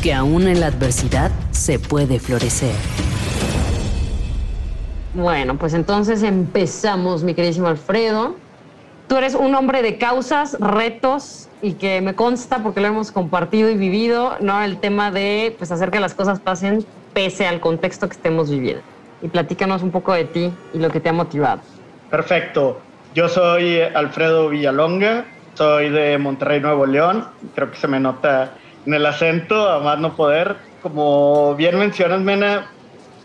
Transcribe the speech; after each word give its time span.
que 0.00 0.14
aún 0.14 0.48
en 0.48 0.60
la 0.60 0.66
adversidad 0.68 1.30
se 1.50 1.78
puede 1.78 2.18
florecer. 2.18 2.74
Bueno, 5.12 5.58
pues 5.58 5.74
entonces 5.74 6.22
empezamos, 6.22 7.22
mi 7.22 7.34
queridísimo 7.34 7.66
Alfredo. 7.66 8.36
Tú 9.08 9.16
eres 9.16 9.34
un 9.34 9.54
hombre 9.54 9.82
de 9.82 9.98
causas, 9.98 10.56
retos 10.60 11.48
y 11.60 11.72
que 11.72 12.00
me 12.00 12.14
consta 12.14 12.62
porque 12.62 12.80
lo 12.80 12.86
hemos 12.86 13.10
compartido 13.10 13.68
y 13.68 13.76
vivido, 13.76 14.36
¿no? 14.40 14.62
El 14.62 14.78
tema 14.78 15.10
de 15.10 15.54
pues, 15.58 15.72
hacer 15.72 15.90
que 15.90 16.00
las 16.00 16.14
cosas 16.14 16.40
pasen 16.40 16.86
pese 17.12 17.46
al 17.46 17.60
contexto 17.60 18.08
que 18.08 18.14
estemos 18.14 18.48
viviendo. 18.48 18.82
Y 19.20 19.28
platícanos 19.28 19.82
un 19.82 19.90
poco 19.90 20.12
de 20.14 20.24
ti 20.24 20.52
y 20.72 20.78
lo 20.78 20.90
que 20.90 21.00
te 21.00 21.08
ha 21.08 21.12
motivado. 21.12 21.60
Perfecto. 22.08 22.80
Yo 23.14 23.28
soy 23.28 23.80
Alfredo 23.80 24.48
Villalonga, 24.48 25.26
soy 25.54 25.90
de 25.90 26.16
Monterrey, 26.16 26.60
Nuevo 26.60 26.86
León. 26.86 27.26
Creo 27.54 27.70
que 27.70 27.76
se 27.76 27.88
me 27.88 27.98
nota 27.98 28.54
en 28.86 28.94
el 28.94 29.06
acento, 29.06 29.68
a 29.68 29.80
más 29.80 29.98
no 29.98 30.14
poder. 30.16 30.56
Como 30.82 31.54
bien 31.54 31.78
mencionas, 31.78 32.20
Mena, 32.20 32.70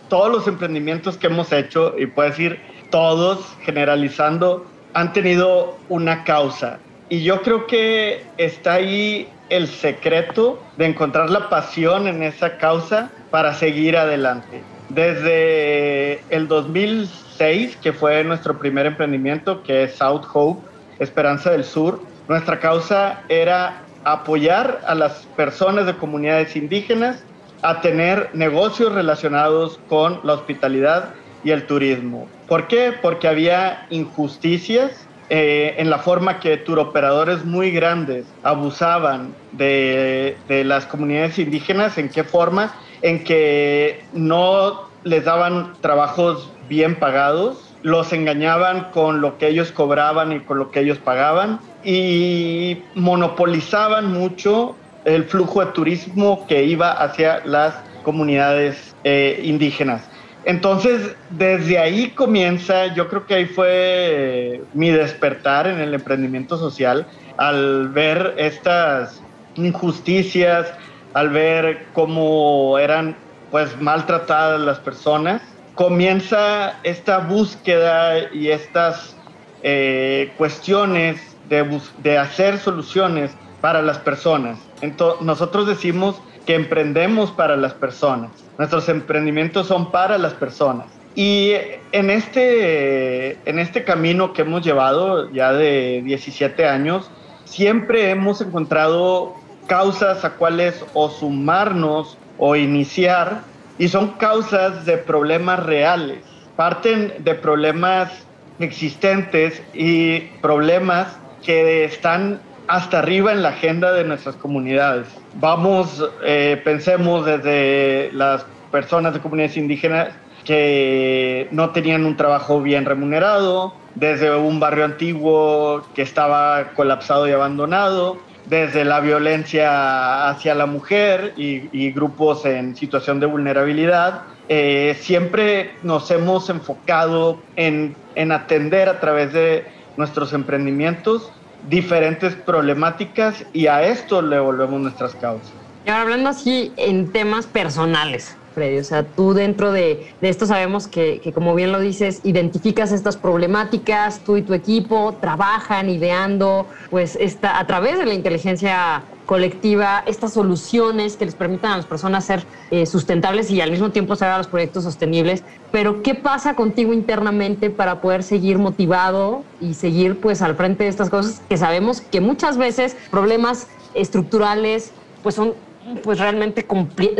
todos 0.09 0.31
los 0.31 0.47
emprendimientos 0.47 1.17
que 1.17 1.27
hemos 1.27 1.51
hecho, 1.51 1.95
y 1.97 2.05
puedes 2.05 2.33
decir 2.37 2.59
todos, 2.89 3.45
generalizando, 3.63 4.65
han 4.93 5.13
tenido 5.13 5.77
una 5.89 6.23
causa. 6.23 6.79
Y 7.09 7.23
yo 7.23 7.41
creo 7.41 7.67
que 7.67 8.23
está 8.37 8.73
ahí 8.73 9.29
el 9.49 9.67
secreto 9.67 10.61
de 10.77 10.85
encontrar 10.85 11.29
la 11.29 11.49
pasión 11.49 12.07
en 12.07 12.23
esa 12.23 12.57
causa 12.57 13.11
para 13.29 13.53
seguir 13.53 13.97
adelante. 13.97 14.63
Desde 14.89 16.21
el 16.29 16.47
2006, 16.47 17.77
que 17.77 17.93
fue 17.93 18.23
nuestro 18.23 18.57
primer 18.57 18.85
emprendimiento, 18.85 19.61
que 19.63 19.83
es 19.83 19.95
South 19.95 20.25
Hope, 20.33 20.67
Esperanza 20.99 21.51
del 21.51 21.63
Sur, 21.63 22.01
nuestra 22.27 22.59
causa 22.59 23.21
era 23.29 23.83
apoyar 24.05 24.81
a 24.87 24.95
las 24.95 25.27
personas 25.35 25.85
de 25.85 25.97
comunidades 25.97 26.55
indígenas 26.55 27.23
a 27.61 27.81
tener 27.81 28.29
negocios 28.33 28.93
relacionados 28.93 29.79
con 29.89 30.19
la 30.23 30.33
hospitalidad 30.33 31.09
y 31.43 31.51
el 31.51 31.65
turismo. 31.65 32.27
¿Por 32.47 32.67
qué? 32.67 32.93
Porque 33.01 33.27
había 33.27 33.87
injusticias 33.89 35.07
eh, 35.29 35.75
en 35.79 35.89
la 35.89 35.97
forma 35.97 36.39
que 36.39 36.57
turoperadores 36.57 37.43
muy 37.43 37.71
grandes 37.71 38.25
abusaban 38.43 39.33
de, 39.53 40.37
de 40.47 40.63
las 40.63 40.85
comunidades 40.85 41.39
indígenas, 41.39 41.97
en 41.97 42.09
qué 42.09 42.23
forma, 42.23 42.75
en 43.01 43.23
que 43.23 44.03
no 44.13 44.87
les 45.03 45.25
daban 45.25 45.73
trabajos 45.81 46.51
bien 46.69 46.95
pagados, 46.95 47.73
los 47.81 48.13
engañaban 48.13 48.91
con 48.91 49.21
lo 49.21 49.37
que 49.39 49.47
ellos 49.47 49.71
cobraban 49.71 50.31
y 50.31 50.39
con 50.41 50.59
lo 50.59 50.69
que 50.69 50.81
ellos 50.81 50.99
pagaban 50.99 51.59
y 51.85 52.81
monopolizaban 52.95 54.11
mucho 54.11 54.75
el 55.05 55.23
flujo 55.25 55.63
de 55.63 55.71
turismo 55.71 56.45
que 56.47 56.63
iba 56.63 56.91
hacia 56.91 57.45
las 57.45 57.75
comunidades 58.03 58.95
eh, 59.03 59.39
indígenas. 59.43 60.09
Entonces, 60.45 61.15
desde 61.29 61.79
ahí 61.79 62.09
comienza, 62.09 62.93
yo 62.93 63.07
creo 63.07 63.25
que 63.25 63.35
ahí 63.35 63.45
fue 63.45 64.61
mi 64.73 64.89
despertar 64.89 65.67
en 65.67 65.79
el 65.79 65.93
emprendimiento 65.93 66.57
social, 66.57 67.07
al 67.37 67.89
ver 67.89 68.33
estas 68.37 69.21
injusticias, 69.55 70.71
al 71.13 71.29
ver 71.29 71.85
cómo 71.93 72.77
eran 72.79 73.15
pues 73.51 73.79
maltratadas 73.79 74.59
las 74.59 74.79
personas, 74.79 75.41
comienza 75.75 76.79
esta 76.83 77.19
búsqueda 77.19 78.31
y 78.33 78.49
estas 78.49 79.15
eh, 79.63 80.31
cuestiones 80.37 81.34
de, 81.49 82.17
hacer 82.17 82.57
soluciones 82.59 83.31
para 83.61 83.81
las 83.81 83.97
personas. 83.97 84.59
Entonces, 84.81 85.25
nosotros 85.25 85.67
decimos 85.67 86.21
que 86.45 86.55
emprendemos 86.55 87.31
para 87.31 87.57
las 87.57 87.73
personas. 87.73 88.31
Nuestros 88.57 88.87
emprendimientos 88.89 89.67
son 89.67 89.91
para 89.91 90.17
las 90.17 90.33
personas. 90.33 90.87
Y 91.15 91.53
en 91.91 92.09
este, 92.09 93.37
en 93.49 93.59
este 93.59 93.83
camino 93.83 94.33
que 94.33 94.41
hemos 94.41 94.63
llevado 94.63 95.31
ya 95.31 95.53
de 95.53 96.01
17 96.03 96.67
años, 96.67 97.09
siempre 97.45 98.09
hemos 98.09 98.41
encontrado 98.41 99.35
causas 99.67 100.25
a 100.25 100.31
cuales 100.31 100.83
o 100.93 101.09
sumarnos 101.09 102.17
o 102.37 102.55
iniciar, 102.55 103.41
y 103.77 103.87
son 103.87 104.11
causas 104.11 104.85
de 104.85 104.97
problemas 104.97 105.63
reales. 105.63 106.19
Parten 106.55 107.13
de 107.19 107.35
problemas 107.35 108.11
existentes 108.59 109.61
y 109.73 110.19
problemas 110.41 111.17
que 111.45 111.85
están 111.85 112.39
hasta 112.67 112.99
arriba 112.99 113.31
en 113.31 113.43
la 113.43 113.49
agenda 113.49 113.91
de 113.91 114.03
nuestras 114.03 114.35
comunidades. 114.35 115.07
Vamos, 115.35 116.03
eh, 116.23 116.59
pensemos 116.63 117.25
desde 117.25 118.09
las 118.13 118.45
personas 118.71 119.13
de 119.13 119.19
comunidades 119.19 119.57
indígenas 119.57 120.09
que 120.43 121.47
no 121.51 121.71
tenían 121.71 122.05
un 122.05 122.17
trabajo 122.17 122.61
bien 122.61 122.85
remunerado, 122.85 123.73
desde 123.95 124.35
un 124.35 124.59
barrio 124.59 124.85
antiguo 124.85 125.83
que 125.95 126.01
estaba 126.01 126.71
colapsado 126.75 127.27
y 127.27 127.31
abandonado, 127.31 128.17
desde 128.45 128.85
la 128.85 128.99
violencia 128.99 130.29
hacia 130.29 130.53
la 130.53 130.67
mujer 130.67 131.33
y, 131.35 131.91
grupos 131.91 132.45
en 132.45 132.75
situación 132.75 133.19
de 133.19 133.25
vulnerabilidad. 133.25 134.21
Eh, 134.47 134.95
siempre 134.99 135.71
nos 135.81 136.11
hemos 136.11 136.49
enfocado 136.51 137.39
en, 137.55 137.95
en 138.13 138.31
atender 138.31 138.87
a 138.87 138.99
través 138.99 139.33
de 139.33 139.65
nuestros 139.97 140.33
emprendimientos 140.33 141.31
diferentes 141.69 142.35
problemáticas 142.35 143.45
y 143.53 143.67
a 143.67 143.83
esto 143.83 144.21
le 144.21 144.39
volvemos 144.39 144.79
nuestras 144.81 145.15
causas. 145.15 145.51
Y 145.85 145.89
ahora 145.89 146.01
hablando 146.03 146.29
así 146.29 146.73
en 146.77 147.11
temas 147.11 147.47
personales, 147.47 148.37
Freddy, 148.55 148.79
o 148.79 148.83
sea, 148.83 149.03
tú 149.03 149.33
dentro 149.33 149.73
de, 149.73 150.13
esto 150.21 150.45
sabemos 150.45 150.87
que, 150.87 151.21
como 151.35 151.53
bien 151.53 151.73
lo 151.73 151.79
dices, 151.79 152.21
identificas 152.23 152.93
estas 152.93 153.17
problemáticas, 153.17 154.21
tú 154.21 154.37
y 154.37 154.41
tu 154.41 154.53
equipo 154.53 155.15
trabajan 155.19 155.89
ideando, 155.89 156.65
pues 156.89 157.17
esta, 157.19 157.59
a 157.59 157.67
través 157.67 157.99
de 157.99 158.05
la 158.05 158.13
inteligencia 158.13 159.03
colectiva, 159.25 160.03
estas 160.05 160.33
soluciones 160.33 161.17
que 161.17 161.25
les 161.25 161.35
permitan 161.35 161.73
a 161.73 161.77
las 161.77 161.85
personas 161.85 162.25
ser 162.25 162.43
eh, 162.71 162.85
sustentables 162.85 163.51
y 163.51 163.59
al 163.59 163.71
mismo 163.71 163.91
tiempo 163.91 164.15
ser 164.15 164.29
a 164.29 164.37
los 164.37 164.47
proyectos 164.47 164.85
sostenibles. 164.85 165.43
Pero, 165.71 166.01
¿qué 166.01 166.15
pasa 166.15 166.55
contigo 166.55 166.93
internamente 166.93 167.69
para 167.69 168.01
poder 168.01 168.23
seguir 168.23 168.57
motivado 168.57 169.43
y 169.59 169.73
seguir 169.73 170.19
pues 170.19 170.41
al 170.41 170.55
frente 170.55 170.85
de 170.85 170.89
estas 170.89 171.09
cosas 171.09 171.41
que 171.49 171.57
sabemos 171.57 172.01
que 172.01 172.21
muchas 172.21 172.57
veces 172.57 172.95
problemas 173.11 173.67
estructurales 173.93 174.91
pues 175.23 175.35
son 175.35 175.53
pues 176.03 176.19
realmente 176.19 176.65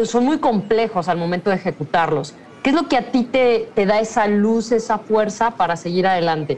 son 0.06 0.26
muy 0.26 0.40
complejos 0.40 1.08
al 1.08 1.18
momento 1.18 1.50
de 1.50 1.58
ejecutarlos. 1.58 2.34
¿Qué 2.64 2.72
es 2.72 2.76
lo 2.76 2.88
que 2.88 2.98
a 2.98 3.12
ti 3.12 3.24
te, 3.24 3.70
da 3.86 4.00
esa 4.00 4.28
luz, 4.28 4.72
esa 4.72 4.98
fuerza 4.98 5.52
para 5.52 5.76
seguir 5.76 6.08
adelante? 6.08 6.58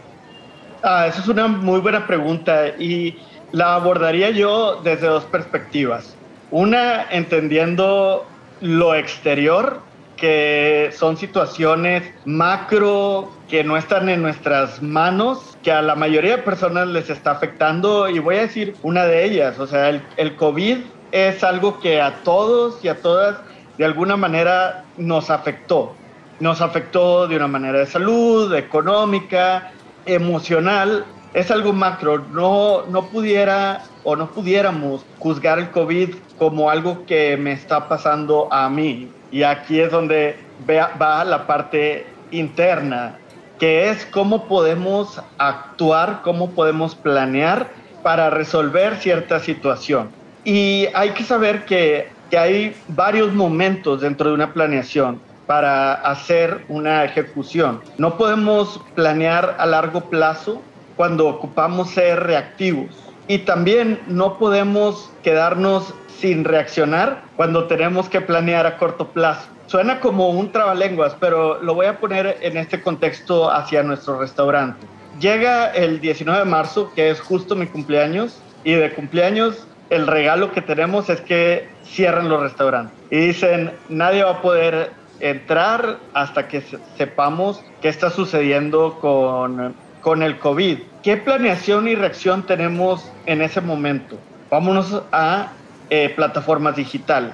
Ah, 0.83 1.07
esa 1.07 1.19
es 1.19 1.27
una 1.27 1.47
muy 1.47 1.81
buena 1.81 2.07
pregunta 2.07 2.69
y 2.79 3.17
la 3.51 3.75
abordaría 3.75 4.29
yo 4.29 4.79
desde 4.83 5.07
dos 5.07 5.25
perspectivas. 5.25 6.15
Una, 6.49 7.09
entendiendo 7.11 8.25
lo 8.61 8.95
exterior, 8.95 9.81
que 10.15 10.91
son 10.97 11.17
situaciones 11.17 12.03
macro 12.23 13.31
que 13.49 13.63
no 13.63 13.75
están 13.75 14.07
en 14.07 14.21
nuestras 14.21 14.81
manos, 14.81 15.57
que 15.61 15.73
a 15.73 15.81
la 15.81 15.95
mayoría 15.95 16.37
de 16.37 16.43
personas 16.43 16.87
les 16.87 17.09
está 17.09 17.31
afectando. 17.31 18.07
Y 18.07 18.19
voy 18.19 18.37
a 18.37 18.41
decir 18.41 18.75
una 18.81 19.05
de 19.05 19.25
ellas, 19.25 19.59
o 19.59 19.67
sea, 19.67 19.89
el 19.89 20.35
COVID 20.37 20.77
es 21.11 21.43
algo 21.43 21.79
que 21.79 22.01
a 22.01 22.23
todos 22.23 22.83
y 22.83 22.87
a 22.87 23.01
todas 23.01 23.37
de 23.77 23.85
alguna 23.85 24.17
manera 24.17 24.85
nos 24.97 25.29
afectó. 25.29 25.93
Nos 26.39 26.61
afectó 26.61 27.27
de 27.27 27.35
una 27.35 27.47
manera 27.47 27.79
de 27.79 27.85
salud, 27.85 28.53
económica, 28.53 29.71
emocional. 30.05 31.05
Es 31.33 31.51
algo 31.51 31.73
macro. 31.73 32.25
No, 32.31 32.83
no 32.87 33.03
pudiera 33.05 33.83
o 34.03 34.15
no 34.15 34.27
pudiéramos 34.29 35.05
juzgar 35.19 35.59
el 35.59 35.69
COVID 35.71 36.15
como 36.37 36.69
algo 36.69 37.05
que 37.05 37.37
me 37.37 37.53
está 37.53 37.87
pasando 37.87 38.47
a 38.51 38.69
mí. 38.69 39.11
Y 39.31 39.43
aquí 39.43 39.79
es 39.79 39.91
donde 39.91 40.39
va 40.69 41.23
la 41.23 41.45
parte 41.47 42.05
interna, 42.31 43.17
que 43.59 43.89
es 43.89 44.05
cómo 44.05 44.47
podemos 44.47 45.21
actuar, 45.37 46.21
cómo 46.23 46.51
podemos 46.51 46.95
planear 46.95 47.69
para 48.03 48.29
resolver 48.29 48.97
cierta 48.97 49.39
situación. 49.39 50.09
Y 50.49 50.87
hay 50.93 51.09
que 51.09 51.23
saber 51.23 51.65
que 51.65 52.07
que 52.29 52.37
hay 52.37 52.75
varios 52.89 53.33
momentos 53.33 54.01
dentro 54.01 54.29
de 54.29 54.35
una 54.35 54.53
planeación 54.53 55.19
para 55.45 55.93
hacer 55.93 56.65
una 56.67 57.05
ejecución. 57.05 57.81
No 57.97 58.17
podemos 58.17 58.81
planear 58.95 59.55
a 59.59 59.65
largo 59.65 60.01
plazo 60.09 60.61
cuando 60.95 61.27
ocupamos 61.27 61.91
ser 61.91 62.21
reactivos. 62.23 62.87
Y 63.29 63.39
también 63.39 63.99
no 64.07 64.37
podemos 64.37 65.09
quedarnos 65.23 65.93
sin 66.19 66.43
reaccionar 66.43 67.23
cuando 67.35 67.65
tenemos 67.65 68.09
que 68.09 68.21
planear 68.21 68.65
a 68.65 68.77
corto 68.77 69.09
plazo. 69.09 69.47
Suena 69.67 69.99
como 69.99 70.29
un 70.29 70.51
trabalenguas, 70.51 71.15
pero 71.19 71.61
lo 71.61 71.75
voy 71.75 71.85
a 71.85 71.99
poner 71.99 72.37
en 72.41 72.57
este 72.57 72.81
contexto 72.81 73.51
hacia 73.51 73.83
nuestro 73.83 74.19
restaurante. 74.19 74.85
Llega 75.19 75.67
el 75.71 75.99
19 75.99 76.39
de 76.39 76.45
marzo, 76.45 76.91
que 76.95 77.09
es 77.09 77.19
justo 77.19 77.55
mi 77.55 77.67
cumpleaños, 77.67 78.39
y 78.63 78.73
de 78.73 78.93
cumpleaños 78.93 79.67
el 79.89 80.07
regalo 80.07 80.51
que 80.51 80.61
tenemos 80.61 81.09
es 81.09 81.21
que 81.21 81.67
cierran 81.83 82.29
los 82.29 82.41
restaurantes. 82.41 82.97
Y 83.09 83.17
dicen, 83.17 83.71
nadie 83.89 84.23
va 84.23 84.31
a 84.31 84.41
poder 84.41 84.91
entrar 85.19 85.97
hasta 86.13 86.47
que 86.47 86.63
sepamos 86.97 87.63
qué 87.81 87.89
está 87.89 88.09
sucediendo 88.09 88.99
con, 88.99 89.73
con 90.01 90.23
el 90.23 90.37
COVID. 90.37 90.79
¿Qué 91.03 91.17
planeación 91.17 91.87
y 91.87 91.95
reacción 91.95 92.43
tenemos 92.43 93.11
en 93.25 93.41
ese 93.41 93.61
momento? 93.61 94.17
Vámonos 94.49 95.03
a 95.11 95.51
eh, 95.89 96.09
plataformas 96.15 96.75
digitales. 96.75 97.33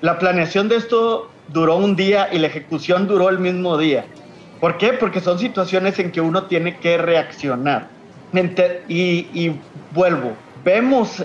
La 0.00 0.18
planeación 0.18 0.68
de 0.68 0.76
esto 0.76 1.30
duró 1.48 1.76
un 1.76 1.96
día 1.96 2.28
y 2.32 2.38
la 2.38 2.48
ejecución 2.48 3.06
duró 3.06 3.28
el 3.28 3.38
mismo 3.38 3.78
día. 3.78 4.04
¿Por 4.60 4.78
qué? 4.78 4.92
Porque 4.92 5.20
son 5.20 5.38
situaciones 5.38 5.98
en 5.98 6.10
que 6.10 6.20
uno 6.20 6.44
tiene 6.44 6.76
que 6.78 6.98
reaccionar. 6.98 7.88
Y, 8.88 9.28
y 9.32 9.60
vuelvo, 9.92 10.32
vemos 10.64 11.24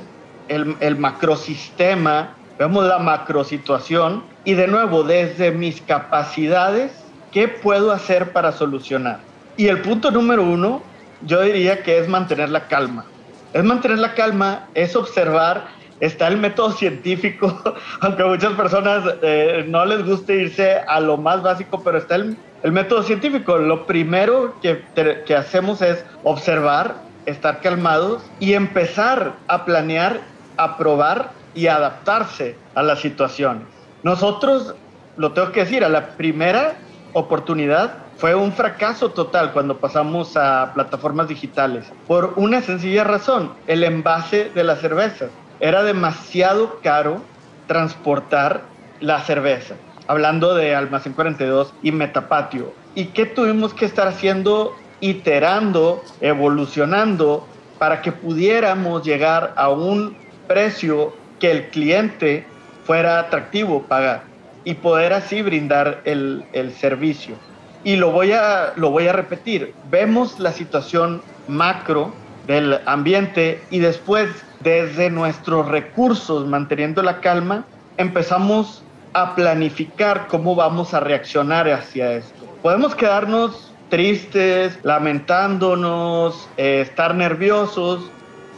el, 0.50 0.75
el 0.80 0.98
macrosistema, 0.98 2.36
vemos 2.57 2.86
la 2.86 3.00
macrosituación 3.00 4.24
y 4.44 4.54
de 4.54 4.68
nuevo, 4.68 5.04
desde 5.04 5.51
mis 5.51 5.81
capacidades, 5.81 6.92
¿qué 7.31 7.48
puedo 7.48 7.92
hacer 7.92 8.34
para 8.34 8.51
solucionar? 8.51 9.19
Y 9.56 9.68
el 9.68 9.81
punto 9.81 10.12
número 10.12 10.44
uno, 10.44 10.81
yo 11.22 11.42
diría 11.42 11.84
que 11.84 12.00
es 12.00 12.07
mantener 12.07 12.50
la 12.50 12.68
calma. 12.68 13.06
Es 13.54 13.63
mantener 13.63 14.00
la 14.00 14.13
calma, 14.13 14.68
es 14.74 14.96
observar 14.96 15.80
está 16.00 16.28
el 16.28 16.38
método 16.38 16.72
científico, 16.78 17.62
aunque 18.02 18.24
a 18.24 18.28
muchas 18.28 18.54
personas 18.54 19.04
eh, 19.22 19.66
no 19.68 19.86
les 19.86 20.06
guste 20.06 20.36
irse 20.36 20.78
a 20.88 21.00
lo 21.00 21.18
más 21.18 21.42
básico, 21.42 21.81
pero 21.84 21.98
está 21.98 22.16
el, 22.16 22.38
método 22.63 23.04
científico. 23.04 23.57
Lo 23.57 23.86
primero 23.86 24.56
que, 24.62 24.84
que 25.25 25.36
hacemos 25.36 25.81
es 25.81 26.04
observar, 26.24 26.95
estar 27.25 27.62
calmados 27.62 28.24
y 28.40 28.54
empezar 28.54 29.34
a 29.48 29.66
planear, 29.66 30.19
a 30.60 30.78
probar 30.78 31.32
y 31.56 31.68
adaptarse 31.68 32.56
a 32.76 32.84
las 32.84 33.00
situaciones. 33.00 33.64
Nosotros, 34.04 34.76
lo 35.18 35.32
tengo 35.32 35.52
que 35.52 35.62
decir, 35.62 35.84
a 35.84 35.90
la 35.90 36.10
primera 36.10 36.76
oportunidad 37.14 37.94
fue 38.18 38.36
un 38.36 38.52
fracaso 38.52 39.12
total 39.12 39.54
cuando 39.54 39.78
pasamos 39.78 40.36
a 40.36 40.72
plataformas 40.74 41.30
digitales 41.30 41.92
por 42.06 42.34
una 42.36 42.62
sencilla 42.62 43.06
razón, 43.06 43.54
el 43.66 43.84
envase 43.84 44.52
de 44.54 44.64
la 44.64 44.76
cerveza 44.76 45.28
era 45.60 45.84
demasiado 45.84 46.80
caro 46.82 47.22
transportar 47.68 48.64
la 49.00 49.22
cerveza. 49.22 49.76
Hablando 50.08 50.56
de 50.56 50.76
Almacén 50.76 51.14
42 51.14 51.74
y 51.84 51.92
Metapatio. 51.92 52.74
¿Y 52.96 53.06
qué 53.06 53.26
tuvimos 53.26 53.74
que 53.74 53.86
estar 53.86 54.08
haciendo? 54.08 54.76
Iterando, 55.02 56.04
evolucionando 56.20 57.48
para 57.78 58.02
que 58.02 58.12
pudiéramos 58.12 59.04
llegar 59.04 59.54
a 59.56 59.70
un 59.70 60.18
precio 60.50 61.13
que 61.40 61.51
el 61.51 61.68
cliente 61.68 62.44
fuera 62.84 63.19
atractivo 63.19 63.84
pagar 63.84 64.24
y 64.66 64.74
poder 64.74 65.13
así 65.13 65.44
brindar 65.44 66.01
el, 66.06 66.44
el 66.54 66.74
servicio. 66.74 67.36
Y 67.84 67.96
lo 67.98 68.12
voy, 68.12 68.31
a, 68.31 68.74
lo 68.75 68.90
voy 68.90 69.07
a 69.07 69.13
repetir, 69.13 69.75
vemos 69.92 70.40
la 70.40 70.51
situación 70.51 71.22
macro 71.48 72.12
del 72.48 72.80
ambiente 72.88 73.62
y 73.69 73.78
después 73.78 74.28
desde 74.62 75.12
nuestros 75.12 75.68
recursos, 75.68 76.48
manteniendo 76.48 77.04
la 77.04 77.22
calma, 77.22 77.66
empezamos 77.98 78.84
a 79.13 79.36
planificar 79.36 80.25
cómo 80.28 80.56
vamos 80.56 80.95
a 80.95 81.00
reaccionar 81.00 81.69
hacia 81.69 82.13
esto. 82.13 82.45
Podemos 82.63 82.95
quedarnos 82.95 83.72
tristes, 83.90 84.80
lamentándonos, 84.81 86.50
eh, 86.57 86.81
estar 86.81 87.13
nerviosos, 87.13 88.10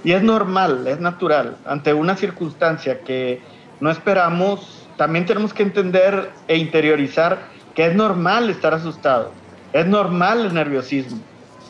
y 0.03 0.13
es 0.13 0.23
normal, 0.23 0.87
es 0.87 0.99
natural. 0.99 1.57
Ante 1.65 1.93
una 1.93 2.15
circunstancia 2.15 3.01
que 3.01 3.41
no 3.79 3.89
esperamos, 3.89 4.87
también 4.97 5.25
tenemos 5.25 5.53
que 5.53 5.63
entender 5.63 6.31
e 6.47 6.57
interiorizar 6.57 7.39
que 7.75 7.87
es 7.87 7.95
normal 7.95 8.49
estar 8.49 8.73
asustado, 8.73 9.31
es 9.73 9.85
normal 9.85 10.45
el 10.45 10.53
nerviosismo, 10.53 11.19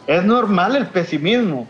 es 0.08 0.24
normal 0.24 0.76
el 0.76 0.88
pesimismo. 0.88 1.68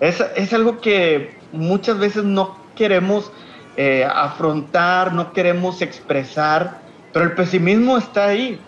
Es, 0.00 0.20
es 0.36 0.52
algo 0.52 0.80
que 0.80 1.36
muchas 1.52 1.98
veces 1.98 2.24
no 2.24 2.56
queremos 2.76 3.32
eh, 3.76 4.04
afrontar, 4.04 5.12
no 5.12 5.32
queremos 5.32 5.82
expresar, 5.82 6.78
pero 7.12 7.24
el 7.24 7.32
pesimismo 7.32 7.96
está 7.96 8.26
ahí. 8.26 8.60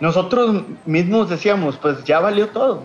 Nosotros 0.00 0.62
mismos 0.84 1.30
decíamos, 1.30 1.76
pues 1.76 2.04
ya 2.04 2.20
valió 2.20 2.48
todo. 2.48 2.82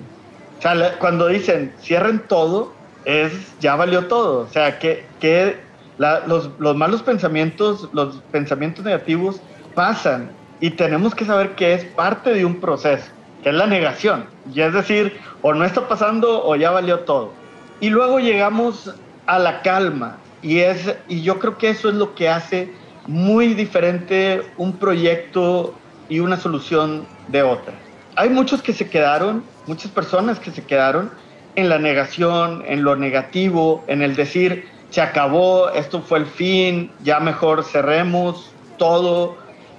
O 0.58 0.62
sea, 0.62 0.98
cuando 1.00 1.28
dicen 1.28 1.74
cierren 1.82 2.20
todo, 2.28 2.74
es 3.06 3.32
ya 3.60 3.76
valió 3.76 4.08
todo. 4.08 4.40
O 4.42 4.48
sea, 4.48 4.80
que, 4.80 5.06
que 5.20 5.58
los, 5.98 6.50
los 6.60 6.76
malos 6.76 7.04
pensamientos, 7.04 7.90
los 7.94 8.18
pensamientos 8.32 8.84
negativos 8.84 9.42
pasan 9.76 10.32
y 10.60 10.72
tenemos 10.72 11.16
que 11.16 11.26
saber 11.26 11.56
que 11.56 11.74
es 11.74 11.86
parte 11.86 12.34
de 12.34 12.46
un 12.46 12.60
proceso, 12.60 13.06
que 13.44 13.50
es 13.50 13.56
la 13.56 13.68
negación. 13.68 14.26
Y 14.54 14.62
es 14.62 14.74
decir, 14.74 15.20
o 15.42 15.54
no 15.54 15.66
está 15.66 15.88
pasando 15.88 16.46
o 16.46 16.56
ya 16.56 16.72
valió 16.72 17.00
todo. 17.00 17.32
Y 17.80 17.90
luego 17.90 18.20
llegamos 18.20 18.94
a 19.26 19.40
la 19.40 19.62
calma. 19.62 20.18
Y, 20.42 20.60
es, 20.60 20.96
y 21.08 21.22
yo 21.22 21.40
creo 21.40 21.58
que 21.58 21.70
eso 21.70 21.90
es 21.90 21.96
lo 21.96 22.16
que 22.16 22.30
hace 22.30 22.72
muy 23.08 23.54
diferente 23.54 24.44
un 24.58 24.74
proyecto 24.74 25.74
y 26.10 26.20
una 26.20 26.38
solución 26.38 27.06
de 27.28 27.42
otra. 27.42 27.74
Hay 28.16 28.30
muchos 28.30 28.62
que 28.62 28.74
se 28.74 28.90
quedaron, 28.90 29.44
muchas 29.66 29.92
personas 29.92 30.40
que 30.40 30.52
se 30.52 30.64
quedaron 30.64 31.12
en 31.56 31.70
la 31.70 31.80
negación, 31.80 32.64
en 32.68 32.84
lo 32.84 32.96
negativo, 32.96 33.84
en 33.88 34.02
el 34.02 34.16
decir, 34.16 34.70
se 34.90 35.02
acabó, 35.02 35.70
esto 35.70 36.02
fue 36.02 36.20
el 36.20 36.26
fin, 36.26 36.92
ya 37.04 37.20
mejor 37.20 37.64
cerremos 37.64 38.52
todo, 38.78 39.38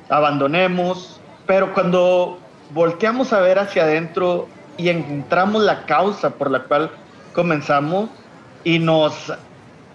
abandonemos. 0.09 1.21
Pero 1.47 1.73
cuando 1.75 2.39
volteamos 2.73 3.33
a 3.33 3.41
ver 3.41 3.59
hacia 3.59 3.85
adentro 3.85 4.49
y 4.77 4.89
encontramos 4.89 5.63
la 5.63 5.85
causa 5.87 6.31
por 6.31 6.51
la 6.51 6.65
cual 6.65 6.91
comenzamos, 7.35 8.09
y 8.65 8.79
nos 8.79 9.33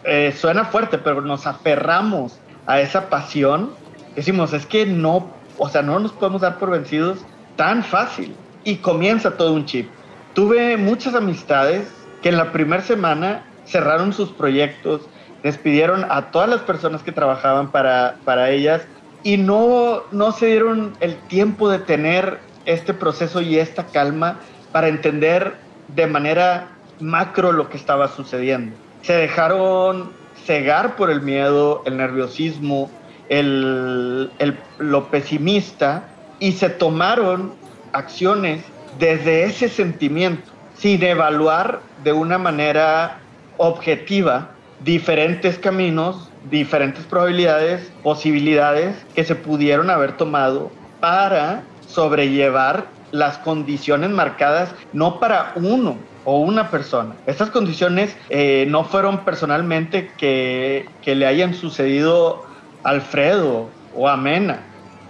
eh, 0.04 0.34
suena 0.38 0.66
fuerte, 0.66 0.98
pero 0.98 1.22
nos 1.22 1.48
aferramos 1.48 2.40
a 2.66 2.80
esa 2.80 3.10
pasión, 3.10 3.72
decimos, 4.16 4.54
es 4.54 4.66
que 4.66 4.86
no, 4.86 5.30
o 5.58 5.70
sea, 5.70 5.82
no 5.82 6.00
nos 6.00 6.12
podemos 6.12 6.42
dar 6.42 6.58
por 6.60 6.72
vencidos 6.72 7.20
tan 7.56 7.84
fácil. 7.84 8.36
Y 8.64 8.78
comienza 8.78 9.38
todo 9.38 9.54
un 9.54 9.66
chip. 9.66 9.90
Tuve 10.38 10.78
muchas 10.78 11.16
amistades 11.16 11.88
que 12.22 12.30
en 12.30 12.38
la 12.38 12.52
primera 12.52 12.84
semana 12.84 13.44
cerraron 13.66 14.14
sus 14.14 14.30
proyectos, 14.30 15.02
despidieron 15.42 16.06
a 16.12 16.30
todas 16.30 16.48
las 16.48 16.62
personas 16.62 17.02
que 17.02 17.12
trabajaban 17.12 17.72
para, 17.72 18.18
para 18.24 18.52
ellas 18.52 18.84
y 19.24 19.38
no, 19.38 20.04
no 20.12 20.32
se 20.32 20.46
dieron 20.46 20.94
el 21.00 21.16
tiempo 21.16 21.72
de 21.72 21.80
tener 21.80 22.38
este 22.68 22.94
proceso 22.94 23.42
y 23.42 23.58
esta 23.58 23.88
calma 23.88 24.38
para 24.72 24.90
entender 24.90 25.56
de 25.96 26.06
manera 26.06 26.68
macro 27.00 27.52
lo 27.52 27.72
que 27.72 27.78
estaba 27.78 28.08
sucediendo. 28.08 28.76
Se 29.02 29.14
dejaron 29.14 30.12
cegar 30.46 30.98
por 30.98 31.10
el 31.10 31.24
miedo, 31.24 31.82
el 31.88 31.98
nerviosismo, 31.98 32.92
el, 33.30 34.30
lo 34.78 35.08
pesimista 35.10 36.04
y 36.40 36.52
se 36.52 36.70
tomaron 36.70 37.54
acciones 37.92 38.64
desde 39.00 39.44
ese 39.44 39.70
sentimiento, 39.70 40.52
sin 40.78 41.04
evaluar 41.04 41.82
de 42.04 42.14
una 42.14 42.38
manera 42.38 43.20
objetiva 43.58 44.52
diferentes 44.84 45.58
caminos, 45.58 46.30
diferentes 46.50 47.04
probabilidades, 47.06 47.92
posibilidades 48.04 48.96
que 49.16 49.24
se 49.24 49.36
pudieron 49.36 49.90
haber 49.90 50.18
tomado 50.18 50.72
para 51.00 51.64
sobrellevar 51.88 52.86
las 53.12 53.38
condiciones 53.40 54.10
marcadas 54.10 54.74
no 54.94 55.20
para 55.20 55.54
uno, 55.56 55.98
o 56.30 56.40
una 56.40 56.70
persona. 56.70 57.16
Estas 57.26 57.50
condiciones 57.52 58.14
eh, 58.30 58.66
no 58.68 58.84
fueron 58.84 59.24
personalmente 59.24 60.12
que, 60.18 60.86
que, 61.02 61.16
le 61.16 61.26
hayan 61.26 61.54
sucedido 61.54 62.44
a 62.84 62.90
Alfredo 62.90 63.70
o 63.96 64.10
a 64.10 64.18
Mena. 64.18 64.60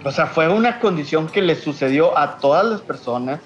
O 0.04 0.12
sea, 0.12 0.26
fue 0.26 0.48
una 0.48 0.78
condición 0.78 1.26
que 1.26 1.42
le 1.42 1.56
sucedió 1.56 2.16
a 2.16 2.38
todas 2.38 2.64
las 2.64 2.80
personas 2.82 3.40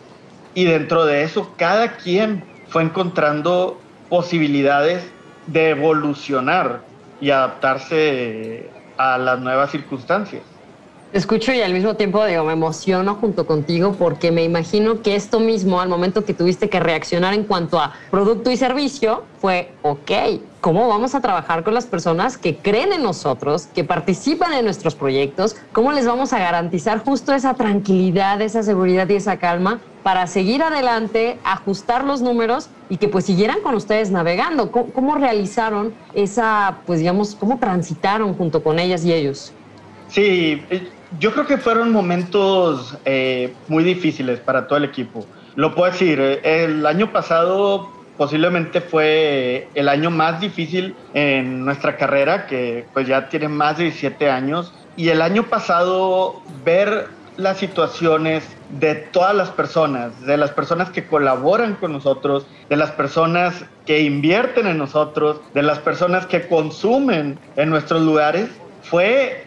y 0.54 0.64
dentro 0.64 1.04
de 1.04 1.22
eso 1.22 1.52
cada 1.56 1.96
quien 1.96 2.44
fue 2.68 2.82
encontrando 2.82 3.80
posibilidades 4.08 5.04
de 5.46 5.70
evolucionar 5.70 6.80
y 7.20 7.30
adaptarse 7.30 8.70
a 8.96 9.18
las 9.18 9.40
nuevas 9.40 9.70
circunstancias 9.70 10.42
escucho 11.12 11.52
y 11.52 11.60
al 11.60 11.74
mismo 11.74 11.94
tiempo 11.94 12.24
digo, 12.24 12.44
me 12.44 12.54
emociono 12.54 13.14
junto 13.16 13.46
contigo 13.46 13.94
porque 13.98 14.32
me 14.32 14.44
imagino 14.44 15.02
que 15.02 15.14
esto 15.14 15.40
mismo, 15.40 15.80
al 15.80 15.88
momento 15.88 16.24
que 16.24 16.34
tuviste 16.34 16.68
que 16.68 16.80
reaccionar 16.80 17.34
en 17.34 17.44
cuanto 17.44 17.78
a 17.78 17.92
producto 18.10 18.50
y 18.50 18.56
servicio, 18.56 19.24
fue, 19.40 19.72
ok, 19.82 20.10
¿cómo 20.60 20.88
vamos 20.88 21.14
a 21.14 21.20
trabajar 21.20 21.64
con 21.64 21.74
las 21.74 21.86
personas 21.86 22.38
que 22.38 22.56
creen 22.56 22.92
en 22.92 23.02
nosotros, 23.02 23.66
que 23.74 23.84
participan 23.84 24.54
en 24.54 24.64
nuestros 24.64 24.94
proyectos? 24.94 25.56
¿Cómo 25.72 25.92
les 25.92 26.06
vamos 26.06 26.32
a 26.32 26.38
garantizar 26.38 27.04
justo 27.04 27.34
esa 27.34 27.54
tranquilidad, 27.54 28.40
esa 28.40 28.62
seguridad 28.62 29.08
y 29.08 29.16
esa 29.16 29.36
calma 29.38 29.80
para 30.02 30.26
seguir 30.26 30.62
adelante, 30.62 31.38
ajustar 31.44 32.04
los 32.04 32.22
números 32.22 32.68
y 32.88 32.96
que 32.96 33.08
pues 33.08 33.24
siguieran 33.24 33.60
con 33.62 33.74
ustedes 33.74 34.10
navegando? 34.10 34.70
¿Cómo, 34.70 35.14
realizaron 35.16 35.94
esa, 36.14 36.78
pues 36.86 37.00
digamos, 37.00 37.34
cómo 37.34 37.58
transitaron 37.58 38.34
junto 38.34 38.62
con 38.62 38.78
ellas 38.78 39.04
y 39.04 39.12
ellos? 39.12 39.52
Sí, 40.08 40.62
yo 41.18 41.32
creo 41.32 41.46
que 41.46 41.58
fueron 41.58 41.92
momentos 41.92 42.96
eh, 43.04 43.54
muy 43.68 43.84
difíciles 43.84 44.40
para 44.40 44.66
todo 44.66 44.78
el 44.78 44.84
equipo. 44.84 45.24
Lo 45.54 45.74
puedo 45.74 45.90
decir, 45.90 46.20
eh, 46.20 46.64
el 46.64 46.84
año 46.86 47.12
pasado 47.12 47.90
posiblemente 48.16 48.80
fue 48.80 49.68
el 49.74 49.88
año 49.88 50.10
más 50.10 50.40
difícil 50.40 50.94
en 51.14 51.64
nuestra 51.64 51.96
carrera, 51.96 52.46
que 52.46 52.86
pues 52.92 53.06
ya 53.06 53.28
tiene 53.28 53.48
más 53.48 53.78
de 53.78 53.84
17 53.84 54.30
años. 54.30 54.72
Y 54.96 55.08
el 55.08 55.22
año 55.22 55.44
pasado 55.44 56.42
ver 56.64 57.08
las 57.36 57.58
situaciones 57.58 58.44
de 58.72 58.94
todas 58.94 59.34
las 59.34 59.50
personas, 59.50 60.20
de 60.22 60.36
las 60.36 60.50
personas 60.50 60.90
que 60.90 61.06
colaboran 61.06 61.74
con 61.74 61.92
nosotros, 61.92 62.46
de 62.68 62.76
las 62.76 62.90
personas 62.90 63.64
que 63.86 64.00
invierten 64.00 64.66
en 64.66 64.78
nosotros, 64.78 65.40
de 65.52 65.62
las 65.62 65.78
personas 65.78 66.26
que 66.26 66.48
consumen 66.48 67.38
en 67.56 67.70
nuestros 67.70 68.02
lugares, 68.02 68.48
fue 68.82 69.46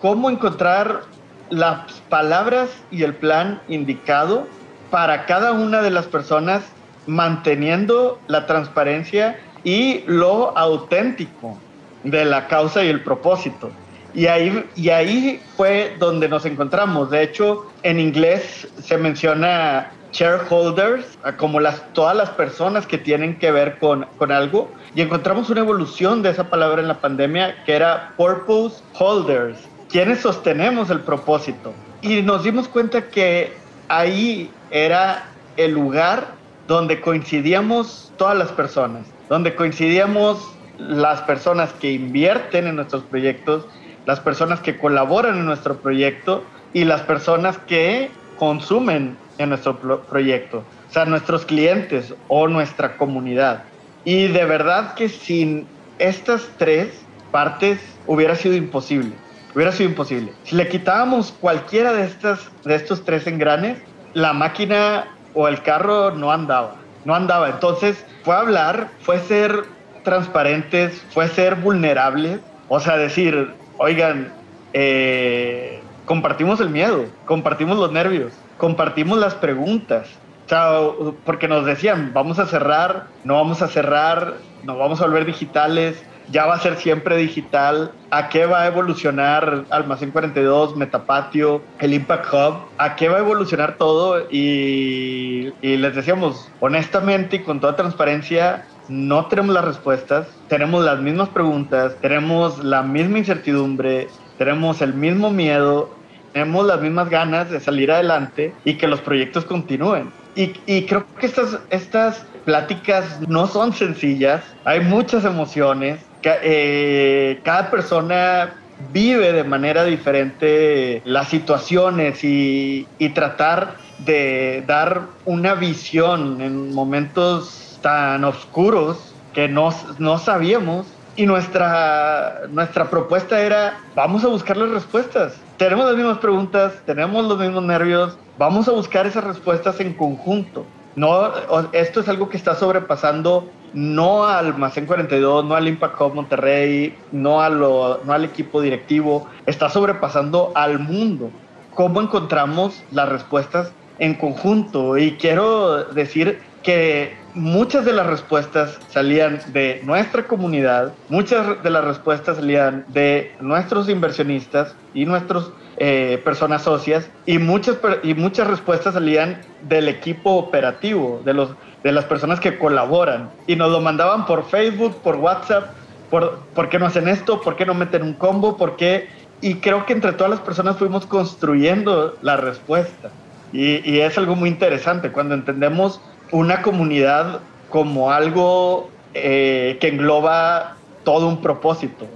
cómo 0.00 0.28
encontrar 0.28 1.02
las 1.50 2.00
palabras 2.08 2.68
y 2.90 3.04
el 3.04 3.14
plan 3.14 3.60
indicado 3.68 4.46
para 4.90 5.26
cada 5.26 5.52
una 5.52 5.80
de 5.80 5.90
las 5.90 6.06
personas 6.06 6.62
manteniendo 7.06 8.18
la 8.26 8.46
transparencia 8.46 9.38
y 9.64 10.02
lo 10.06 10.56
auténtico 10.56 11.58
de 12.04 12.24
la 12.24 12.46
causa 12.48 12.84
y 12.84 12.88
el 12.88 13.02
propósito. 13.02 13.70
Y 14.14 14.26
ahí, 14.26 14.64
y 14.74 14.88
ahí 14.90 15.40
fue 15.56 15.94
donde 15.98 16.28
nos 16.28 16.44
encontramos. 16.44 17.10
De 17.10 17.22
hecho, 17.22 17.66
en 17.82 18.00
inglés 18.00 18.68
se 18.82 18.96
menciona 18.96 19.92
shareholders, 20.12 21.18
como 21.36 21.60
las, 21.60 21.92
todas 21.92 22.16
las 22.16 22.30
personas 22.30 22.86
que 22.86 22.98
tienen 22.98 23.38
que 23.38 23.50
ver 23.50 23.78
con, 23.78 24.06
con 24.16 24.32
algo. 24.32 24.70
Y 24.94 25.02
encontramos 25.02 25.50
una 25.50 25.60
evolución 25.60 26.22
de 26.22 26.30
esa 26.30 26.48
palabra 26.48 26.80
en 26.80 26.88
la 26.88 27.00
pandemia 27.00 27.62
que 27.64 27.74
era 27.74 28.14
purpose 28.16 28.82
holders, 28.98 29.58
quienes 29.90 30.20
sostenemos 30.20 30.90
el 30.90 31.00
propósito. 31.00 31.72
Y 32.00 32.22
nos 32.22 32.44
dimos 32.44 32.68
cuenta 32.68 33.08
que 33.08 33.52
ahí 33.88 34.50
era 34.70 35.24
el 35.56 35.72
lugar 35.72 36.38
donde 36.66 37.00
coincidíamos 37.00 38.12
todas 38.16 38.36
las 38.36 38.52
personas, 38.52 39.06
donde 39.28 39.54
coincidíamos 39.54 40.38
las 40.78 41.20
personas 41.22 41.72
que 41.74 41.92
invierten 41.92 42.66
en 42.66 42.76
nuestros 42.76 43.02
proyectos, 43.04 43.66
las 44.08 44.20
personas 44.20 44.60
que 44.60 44.78
colaboran 44.78 45.36
en 45.36 45.44
nuestro 45.44 45.76
proyecto 45.76 46.42
y 46.72 46.84
las 46.84 47.02
personas 47.02 47.58
que 47.58 48.10
consumen 48.38 49.18
en 49.36 49.50
nuestro 49.50 49.78
proyecto, 50.00 50.64
o 50.88 50.92
sea, 50.92 51.04
nuestros 51.04 51.44
clientes 51.44 52.14
o 52.28 52.48
nuestra 52.48 52.96
comunidad. 52.96 53.64
Y 54.06 54.28
de 54.28 54.46
verdad 54.46 54.94
que 54.94 55.10
sin 55.10 55.66
estas 55.98 56.48
tres 56.56 56.88
partes 57.30 57.80
hubiera 58.06 58.34
sido 58.34 58.54
imposible 58.54 59.12
hubiera 59.54 59.72
sido 59.72 59.90
imposible. 59.90 60.32
Si 60.44 60.56
le 60.56 60.68
quitábamos 60.68 61.34
cualquiera 61.40 61.92
de, 61.92 62.04
estas, 62.04 62.48
de 62.64 62.76
estos 62.76 63.04
tres 63.04 63.26
engranes, 63.26 63.78
la 64.14 64.32
máquina 64.32 65.08
o 65.34 65.48
el 65.48 65.60
carro 65.62 66.12
no 66.12 66.32
andaba, 66.32 66.76
no 67.04 67.14
andaba. 67.14 67.50
Entonces 67.50 68.06
fue 68.22 68.36
hablar, 68.36 68.88
fue 69.00 69.18
ser 69.18 69.64
transparentes, 70.04 71.02
fue 71.10 71.28
ser 71.28 71.56
vulnerables, 71.56 72.40
o 72.68 72.80
sea, 72.80 72.96
decir, 72.96 73.52
oigan, 73.78 74.32
eh, 74.72 75.80
compartimos 76.04 76.60
el 76.60 76.70
miedo, 76.70 77.06
compartimos 77.24 77.78
los 77.78 77.92
nervios, 77.92 78.32
compartimos 78.58 79.18
las 79.18 79.34
preguntas. 79.34 80.08
O 80.46 80.48
sea, 80.48 80.80
porque 81.24 81.48
nos 81.48 81.66
decían, 81.66 82.12
vamos 82.14 82.38
a 82.38 82.46
cerrar, 82.46 83.06
no 83.24 83.34
vamos 83.34 83.60
a 83.62 83.68
cerrar, 83.68 84.34
nos 84.64 84.78
vamos 84.78 85.00
a 85.00 85.04
volver 85.04 85.26
digitales, 85.26 86.02
ya 86.30 86.46
va 86.46 86.54
a 86.54 86.60
ser 86.60 86.76
siempre 86.76 87.16
digital, 87.16 87.92
a 88.10 88.28
qué 88.28 88.46
va 88.46 88.62
a 88.62 88.66
evolucionar 88.66 89.64
Almacén 89.70 90.10
42, 90.10 90.76
Metapatio, 90.76 91.62
el 91.78 91.94
Impact 91.94 92.32
Hub, 92.32 92.54
a 92.76 92.96
qué 92.96 93.08
va 93.08 93.16
a 93.16 93.20
evolucionar 93.20 93.76
todo 93.76 94.26
y, 94.30 95.52
y 95.62 95.76
les 95.76 95.94
decíamos 95.94 96.50
honestamente 96.60 97.36
y 97.36 97.42
con 97.42 97.60
toda 97.60 97.76
transparencia, 97.76 98.66
no 98.88 99.26
tenemos 99.26 99.54
las 99.54 99.64
respuestas, 99.64 100.26
tenemos 100.48 100.84
las 100.84 101.00
mismas 101.00 101.28
preguntas, 101.28 101.94
tenemos 102.00 102.62
la 102.64 102.82
misma 102.82 103.18
incertidumbre, 103.18 104.08
tenemos 104.38 104.80
el 104.80 104.94
mismo 104.94 105.30
miedo, 105.30 105.90
tenemos 106.32 106.66
las 106.66 106.80
mismas 106.80 107.10
ganas 107.10 107.50
de 107.50 107.60
salir 107.60 107.90
adelante 107.90 108.54
y 108.64 108.74
que 108.74 108.86
los 108.86 109.00
proyectos 109.00 109.44
continúen. 109.44 110.10
Y, 110.34 110.82
creo 110.86 111.04
que 111.18 111.26
estas, 111.26 111.58
estas 111.70 112.24
pláticas 112.44 113.20
no 113.26 113.48
son 113.48 113.72
sencillas, 113.72 114.44
hay 114.64 114.80
muchas 114.80 115.24
emociones, 115.24 115.98
eh, 116.22 117.40
cada 117.42 117.70
persona 117.70 118.54
vive 118.92 119.32
de 119.32 119.44
manera 119.44 119.84
diferente 119.84 121.02
las 121.04 121.28
situaciones 121.28 122.22
y, 122.22 122.86
tratar 123.14 123.74
de 123.98 124.62
dar 124.66 125.02
una 125.24 125.54
visión 125.54 126.40
en 126.40 126.72
momentos 126.72 127.67
tan 127.80 128.24
oscuros 128.24 129.14
que 129.34 129.48
no, 129.48 129.70
no 129.98 130.18
sabíamos. 130.18 130.86
Y 131.16 131.26
nuestra, 131.26 132.42
nuestra 132.50 132.88
propuesta 132.90 133.40
era, 133.40 133.80
vamos 133.96 134.24
a 134.24 134.28
buscar 134.28 134.56
las 134.56 134.70
respuestas. 134.70 135.34
Tenemos 135.56 135.86
las 135.86 135.96
mismas 135.96 136.18
preguntas, 136.18 136.74
tenemos 136.86 137.26
los 137.26 137.38
mismos 137.40 137.64
nervios, 137.64 138.16
vamos 138.38 138.68
a 138.68 138.70
buscar 138.70 139.04
esas 139.04 139.24
respuestas 139.24 139.80
en 139.80 139.94
conjunto. 139.94 140.64
No, 140.94 141.32
esto 141.72 142.00
es 142.00 142.08
algo 142.08 142.28
que 142.28 142.36
está 142.36 142.54
sobrepasando 142.54 143.48
no 143.72 144.24
al 144.24 144.46
Almacén 144.46 144.86
42, 144.86 145.44
no 145.44 145.54
al 145.54 145.68
Impact 145.68 146.00
Hub 146.00 146.14
Monterrey, 146.14 146.96
no, 147.12 147.40
a 147.40 147.48
lo, 147.48 148.00
no 148.04 148.12
al 148.12 148.24
equipo 148.24 148.60
directivo, 148.60 149.26
está 149.46 149.68
sobrepasando 149.68 150.52
al 150.54 150.78
mundo. 150.78 151.30
¿Cómo 151.74 152.00
encontramos 152.00 152.82
las 152.90 153.08
respuestas 153.08 153.72
en 153.98 154.14
conjunto? 154.14 154.96
Y 154.96 155.12
quiero 155.12 155.84
decir 155.84 156.40
que 156.62 157.16
muchas 157.38 157.84
de 157.84 157.92
las 157.92 158.06
respuestas 158.06 158.78
salían 158.88 159.40
de 159.52 159.80
nuestra 159.84 160.24
comunidad, 160.26 160.92
muchas 161.08 161.62
de 161.62 161.70
las 161.70 161.84
respuestas 161.84 162.36
salían 162.36 162.84
de 162.88 163.32
nuestros 163.40 163.88
inversionistas 163.88 164.74
y 164.92 165.06
nuestras 165.06 165.44
eh, 165.78 166.20
personas 166.24 166.62
socias 166.62 167.08
y 167.24 167.38
muchas, 167.38 167.78
y 168.02 168.14
muchas 168.14 168.48
respuestas 168.48 168.94
salían 168.94 169.40
del 169.62 169.88
equipo 169.88 170.32
operativo, 170.32 171.22
de 171.24 171.34
los 171.34 171.50
de 171.84 171.92
las 171.92 172.04
personas 172.04 172.40
que 172.40 172.58
colaboran 172.58 173.30
y 173.46 173.54
nos 173.54 173.70
lo 173.70 173.80
mandaban 173.80 174.26
por 174.26 174.44
Facebook, 174.48 175.00
por 175.02 175.16
WhatsApp, 175.16 175.70
por, 176.10 176.40
¿por 176.54 176.68
qué 176.68 176.78
no 176.78 176.86
hacen 176.86 177.06
esto? 177.06 177.40
¿Por 177.40 177.54
qué 177.54 177.64
no 177.64 177.74
meten 177.74 178.02
un 178.02 178.14
combo? 178.14 178.56
¿Por 178.56 178.74
qué? 178.76 179.08
Y 179.40 179.54
creo 179.54 179.86
que 179.86 179.92
entre 179.92 180.12
todas 180.12 180.30
las 180.30 180.40
personas 180.40 180.76
fuimos 180.76 181.06
construyendo 181.06 182.16
la 182.20 182.36
respuesta. 182.36 183.10
Y 183.52 184.00
es 184.00 184.18
algo 184.18 184.36
muy 184.36 184.50
interesante 184.50 185.10
cuando 185.10 185.34
entendemos 185.34 186.02
una 186.30 186.62
comunidad 186.62 187.40
como 187.70 188.10
algo 188.10 188.90
eh, 189.14 189.78
que 189.80 189.88
engloba 189.88 190.76
todo 191.04 191.28
un 191.28 191.40
propósito. 191.40 192.06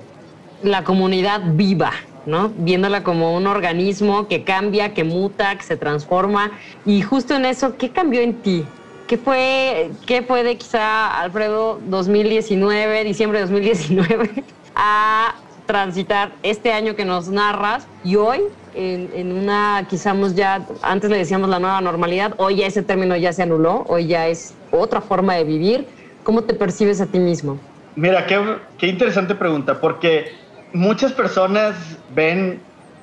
La 0.62 0.84
comunidad 0.84 1.40
viva, 1.44 1.92
¿no? 2.26 2.52
Viéndola 2.56 3.02
como 3.02 3.36
un 3.36 3.46
organismo 3.46 4.28
que 4.28 4.44
cambia, 4.44 4.94
que 4.94 5.04
muta, 5.04 5.56
que 5.56 5.62
se 5.62 5.76
transforma. 5.76 6.52
Y 6.84 7.02
justo 7.02 7.34
en 7.34 7.44
eso, 7.44 7.76
¿qué 7.76 7.90
cambió 7.90 8.20
en 8.20 8.34
ti? 8.34 8.64
¿Qué 9.06 9.18
fue, 9.18 9.90
qué 10.06 10.22
fue 10.22 10.42
de 10.42 10.56
quizá 10.56 11.20
Alfredo 11.20 11.80
2019, 11.86 13.04
diciembre 13.04 13.40
de 13.40 13.46
2019, 13.46 14.44
a 14.74 15.34
transitar 15.66 16.32
este 16.42 16.72
año 16.72 16.96
que 16.96 17.04
nos 17.04 17.28
narras 17.28 17.86
y 18.04 18.16
hoy 18.16 18.40
en, 18.74 19.32
una, 19.32 19.86
quizás 19.88 20.34
ya, 20.34 20.66
antes 20.82 21.10
le 21.10 21.18
decíamos 21.18 21.50
la 21.50 21.58
nueva 21.58 21.80
normalidad, 21.80 22.34
hoy 22.38 22.56
ya 22.56 22.66
ese 22.66 22.82
término 22.82 23.16
ya 23.16 23.32
se 23.32 23.42
anuló, 23.42 23.84
hoy 23.88 24.06
ya 24.06 24.28
es 24.28 24.54
otra 24.70 25.00
forma 25.00 25.34
de 25.34 25.44
vivir. 25.44 25.86
¿Cómo 26.24 26.42
te 26.42 26.54
percibes 26.54 27.00
a 27.00 27.06
ti 27.06 27.18
mismo? 27.18 27.58
Mira, 27.96 28.26
qué, 28.26 28.40
qué 28.78 28.86
interesante 28.86 29.34
pregunta, 29.34 29.80
porque 29.80 30.32
muchas 30.72 31.12
personas 31.12 31.74
ven 32.14 32.60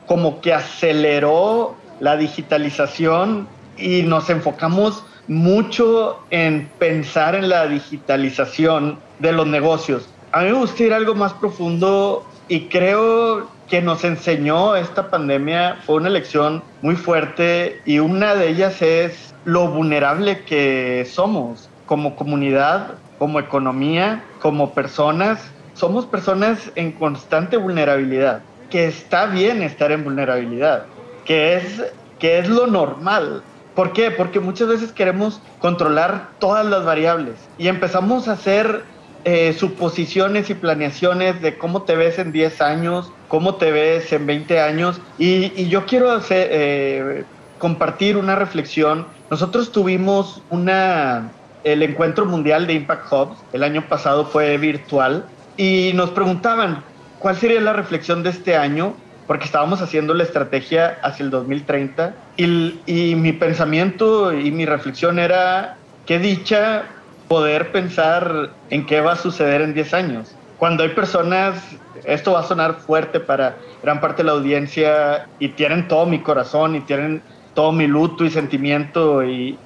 como 0.08 0.42
que 0.42 0.54
aceleró 0.54 1.76
la 2.00 2.18
digitalización 2.18 3.48
y 3.78 4.02
nos 4.02 4.30
enfocamos 4.30 5.04
mucho 5.28 6.20
en 6.32 6.68
pensar 6.80 7.36
en 7.36 7.50
la 7.50 7.68
digitalización 7.68 8.98
de 9.20 9.32
los 9.32 9.46
negocios. 9.46 10.10
A 10.32 10.42
mí 10.42 10.46
me 10.48 10.54
gusta 10.54 10.84
ir 10.84 10.94
algo 10.94 11.14
más 11.14 11.34
profundo 11.34 12.26
y 12.50 12.62
creo 12.62 13.48
que 13.70 13.82
nos 13.82 14.04
enseñó 14.04 14.76
esta 14.76 15.12
pandemia 15.12 15.78
fue 15.86 15.96
una 15.96 16.10
lección 16.10 16.64
muy 16.82 16.96
fuerte 16.96 17.80
y 17.86 18.00
una 18.00 18.34
de 18.34 18.50
ellas 18.50 18.82
es 18.82 19.36
lo 19.46 19.68
vulnerable 19.68 20.44
que 20.44 21.08
somos 21.10 21.70
como 21.86 22.16
comunidad, 22.16 22.96
como 23.20 23.40
economía, 23.40 24.24
como 24.42 24.74
personas. 24.74 25.52
Somos 25.76 26.08
personas 26.08 26.72
en 26.76 26.92
constante 26.92 27.56
vulnerabilidad, 27.56 28.42
que 28.70 28.88
está 28.88 29.28
bien 29.28 29.62
estar 29.62 29.92
en 29.92 30.04
vulnerabilidad, 30.04 30.86
que 31.26 31.56
es, 31.56 31.84
que 32.18 32.40
es 32.40 32.50
lo 32.50 32.66
normal. 32.66 33.44
¿Por 33.76 33.94
qué? 33.94 34.10
Porque 34.10 34.40
muchas 34.40 34.68
veces 34.68 34.92
queremos 34.92 35.40
controlar 35.60 36.30
todas 36.40 36.66
las 36.66 36.84
variables 36.84 37.36
y 37.60 37.68
empezamos 37.68 38.28
a 38.28 38.34
hacer 38.34 38.84
eh, 39.26 39.54
suposiciones 39.54 40.50
y 40.50 40.54
planeaciones 40.54 41.42
de 41.42 41.58
cómo 41.58 41.82
te 41.82 41.96
ves 41.96 42.20
en 42.20 42.32
10 42.32 42.62
años, 42.62 43.12
cómo 43.28 43.56
te 43.56 43.72
ves 43.72 44.14
en 44.14 44.26
20 44.26 44.62
años. 44.62 45.02
Y, 45.18 45.68
yo 45.68 45.86
quiero 45.86 46.12
hacer, 46.12 46.48
eh, 46.52 47.24
compartir 47.58 48.16
una 48.16 48.36
reflexión. 48.36 49.06
Nosotros 49.30 49.74
tuvimos 49.74 50.42
una, 50.50 51.32
el 51.66 51.84
encuentro 51.84 52.26
mundial 52.26 52.66
de 52.66 52.74
Impact 52.74 53.12
Hubs, 53.12 53.38
el 53.52 53.64
año 53.64 53.84
pasado 53.90 54.26
fue 54.26 54.58
virtual, 54.58 55.26
y 55.58 55.92
nos 55.96 56.12
preguntaban 56.12 56.82
cuál 57.20 57.36
sería 57.36 57.60
la 57.60 57.74
reflexión 57.74 58.24
de 58.24 58.30
este 58.30 58.56
año, 58.56 58.94
porque 59.28 59.46
estábamos 59.46 59.82
haciendo 59.82 60.14
la 60.14 60.24
estrategia 60.24 60.98
hacia 61.04 61.26
el 61.26 61.30
2030, 61.30 62.16
y, 62.38 62.80
y 62.86 63.16
mi 63.16 63.34
pensamiento 63.34 64.32
y 64.32 64.50
mi 64.52 64.66
reflexión 64.66 65.20
era, 65.20 65.76
qué 66.06 66.20
dicha 66.20 66.86
poder 67.30 67.72
pensar 67.72 68.50
en 68.70 68.86
qué 68.86 69.00
va 69.00 69.14
a 69.14 69.16
suceder 69.16 69.62
en 69.62 69.74
10 69.74 69.94
años. 69.94 70.36
Cuando 70.58 70.84
hay 70.84 70.90
personas, 70.90 71.56
esto 72.04 72.34
va 72.34 72.42
a 72.42 72.44
sonar 72.44 72.80
fuerte 72.82 73.22
para 73.22 73.56
gran 73.82 74.02
parte 74.02 74.24
de 74.24 74.26
la 74.26 74.34
audiencia 74.34 75.28
y 75.40 75.50
tienen 75.50 75.88
todo 75.88 76.06
mi 76.06 76.20
corazón 76.20 76.76
y 76.76 76.82
tienen 76.82 77.22
todo 77.54 77.72
mi 77.72 77.88
luto 77.88 78.26
y 78.26 78.30
sentimiento 78.30 79.24
y, 79.24 79.58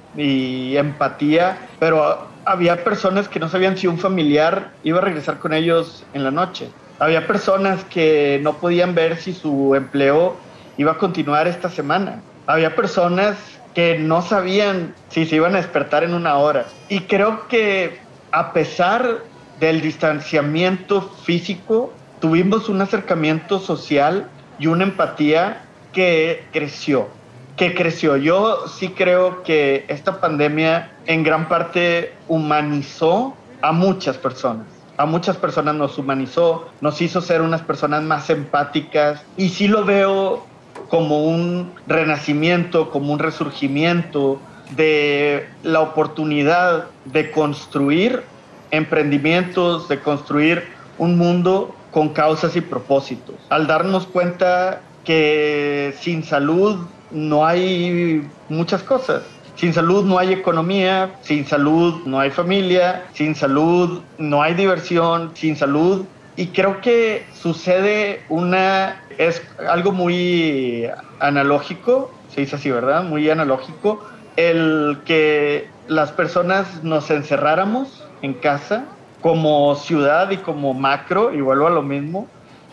empatía, 0.76 1.58
pero 1.80 2.28
había 2.44 2.84
personas 2.84 3.28
que 3.28 3.40
no 3.40 3.48
sabían 3.48 3.76
si 3.76 3.88
un 3.88 3.98
familiar 3.98 4.70
iba 4.84 4.98
a 4.98 5.02
regresar 5.02 5.38
con 5.40 5.52
ellos 5.52 6.04
en 6.12 6.22
la 6.22 6.30
noche. 6.30 6.68
Había 7.00 7.26
personas 7.26 7.82
que 7.84 8.38
no 8.42 8.52
podían 8.58 8.94
ver 8.94 9.16
si 9.16 9.32
su 9.32 9.74
empleo 9.74 10.36
iba 10.76 10.92
a 10.92 10.98
continuar 10.98 11.48
esta 11.48 11.68
semana. 11.68 12.20
Había 12.46 12.76
personas 12.76 13.36
que 13.74 13.98
no 13.98 14.22
sabían 14.22 14.94
si 15.08 15.26
se 15.26 15.36
iban 15.36 15.54
a 15.54 15.58
despertar 15.58 16.04
en 16.04 16.14
una 16.14 16.36
hora. 16.36 16.66
Y 16.88 17.00
creo 17.00 17.48
que 17.48 17.98
a 18.30 18.52
pesar 18.52 19.22
del 19.60 19.80
distanciamiento 19.80 21.02
físico, 21.02 21.92
tuvimos 22.20 22.68
un 22.68 22.80
acercamiento 22.80 23.58
social 23.58 24.28
y 24.58 24.66
una 24.66 24.84
empatía 24.84 25.62
que 25.92 26.44
creció, 26.52 27.08
que 27.56 27.74
creció. 27.74 28.16
Yo 28.16 28.66
sí 28.68 28.88
creo 28.90 29.42
que 29.42 29.84
esta 29.88 30.20
pandemia 30.20 30.92
en 31.06 31.22
gran 31.22 31.48
parte 31.48 32.14
humanizó 32.28 33.34
a 33.62 33.72
muchas 33.72 34.16
personas. 34.16 34.66
A 34.96 35.06
muchas 35.06 35.36
personas 35.36 35.74
nos 35.74 35.98
humanizó, 35.98 36.68
nos 36.80 37.00
hizo 37.02 37.20
ser 37.20 37.40
unas 37.40 37.62
personas 37.62 38.02
más 38.02 38.30
empáticas 38.30 39.24
y 39.36 39.48
sí 39.48 39.66
lo 39.66 39.84
veo 39.84 40.46
como 40.94 41.24
un 41.24 41.72
renacimiento, 41.88 42.88
como 42.90 43.12
un 43.12 43.18
resurgimiento 43.18 44.38
de 44.76 45.48
la 45.64 45.80
oportunidad 45.80 46.84
de 47.06 47.32
construir 47.32 48.22
emprendimientos, 48.70 49.88
de 49.88 49.98
construir 49.98 50.62
un 50.96 51.18
mundo 51.18 51.74
con 51.90 52.10
causas 52.10 52.54
y 52.54 52.60
propósitos. 52.60 53.34
Al 53.48 53.66
darnos 53.66 54.06
cuenta 54.06 54.82
que 55.04 55.96
sin 55.98 56.22
salud 56.22 56.86
no 57.10 57.44
hay 57.44 58.28
muchas 58.48 58.84
cosas. 58.84 59.24
Sin 59.56 59.72
salud 59.72 60.04
no 60.04 60.16
hay 60.18 60.32
economía, 60.32 61.16
sin 61.22 61.44
salud 61.44 62.02
no 62.06 62.20
hay 62.20 62.30
familia, 62.30 63.02
sin 63.14 63.34
salud 63.34 64.00
no 64.18 64.42
hay 64.42 64.54
diversión, 64.54 65.32
sin 65.34 65.56
salud. 65.56 66.04
Y 66.36 66.48
creo 66.48 66.80
que 66.80 67.24
sucede 67.32 68.22
una 68.28 69.00
es 69.18 69.42
algo 69.68 69.92
muy 69.92 70.88
analógico, 71.20 72.10
se 72.34 72.40
dice 72.40 72.56
así, 72.56 72.70
¿verdad? 72.70 73.04
Muy 73.04 73.30
analógico, 73.30 74.02
el 74.36 74.98
que 75.04 75.68
las 75.86 76.10
personas 76.10 76.82
nos 76.82 77.10
encerráramos 77.10 78.04
en 78.22 78.34
casa 78.34 78.84
como 79.20 79.76
ciudad 79.76 80.30
y 80.30 80.38
como 80.38 80.74
macro, 80.74 81.32
y 81.32 81.40
vuelvo 81.40 81.68
a 81.68 81.70
lo 81.70 81.82
mismo. 81.82 82.26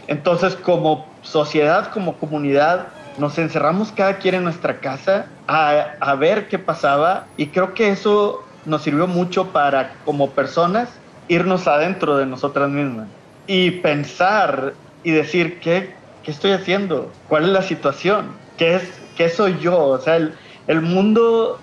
Entonces, 0.08 0.56
como 0.56 1.06
sociedad, 1.22 1.92
como 1.92 2.16
comunidad, 2.16 2.88
nos 3.20 3.38
encerramos 3.38 3.92
cada 3.92 4.18
quien 4.18 4.36
en 4.36 4.44
nuestra 4.44 4.80
casa 4.80 5.28
a, 5.48 5.92
a 6.00 6.16
ver 6.16 6.48
qué 6.48 6.58
pasaba 6.58 7.26
y 7.38 7.48
creo 7.48 7.74
que 7.74 7.90
eso 7.90 8.42
nos 8.66 8.82
sirvió 8.82 9.06
mucho 9.06 9.50
para, 9.52 9.94
como 10.04 10.32
personas, 10.32 10.90
irnos 11.28 11.68
adentro 11.68 12.18
de 12.18 12.26
nosotras 12.26 12.70
mismas 12.70 13.08
y 13.48 13.72
pensar 13.72 14.74
y 15.04 15.12
decir 15.12 15.60
qué, 15.60 15.94
¿qué 16.24 16.32
estoy 16.32 16.52
haciendo? 16.52 17.12
¿Cuál 17.28 17.44
es 17.44 17.50
la 17.50 17.62
situación? 17.62 18.32
¿Qué, 18.58 18.76
es, 18.76 18.84
qué 19.16 19.30
soy 19.30 19.58
yo? 19.60 19.78
O 19.78 20.00
sea, 20.00 20.18
el, 20.18 20.34
el 20.68 20.82
mundo 20.82 21.60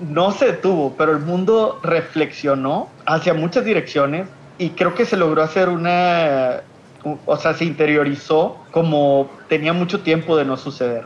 no 0.00 0.32
se 0.32 0.46
detuvo, 0.46 0.94
pero 0.96 1.12
el 1.12 1.20
mundo 1.20 1.80
reflexionó 1.82 2.88
hacia 3.06 3.34
muchas 3.34 3.64
direcciones 3.64 4.28
y 4.58 4.70
creo 4.70 4.94
que 4.94 5.04
se 5.04 5.16
logró 5.16 5.42
hacer 5.42 5.68
una, 5.68 6.62
o 7.26 7.36
sea, 7.36 7.54
se 7.54 7.64
interiorizó 7.64 8.58
como 8.70 9.30
tenía 9.48 9.72
mucho 9.72 10.00
tiempo 10.00 10.36
de 10.36 10.44
no 10.44 10.56
suceder. 10.56 11.04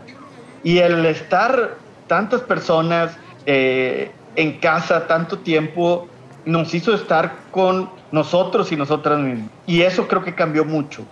Y 0.62 0.78
el 0.78 1.04
estar 1.06 1.76
tantas 2.06 2.40
personas 2.42 3.16
eh, 3.46 4.10
en 4.34 4.58
casa 4.58 5.06
tanto 5.06 5.38
tiempo 5.38 6.08
nos 6.46 6.72
hizo 6.74 6.94
estar 6.94 7.34
con 7.50 7.90
nosotros 8.12 8.72
y 8.72 8.76
nosotras 8.76 9.18
mismas. 9.18 9.50
Y 9.66 9.82
eso 9.82 10.08
creo 10.08 10.24
que 10.24 10.34
cambió 10.34 10.64
mucho. 10.64 11.04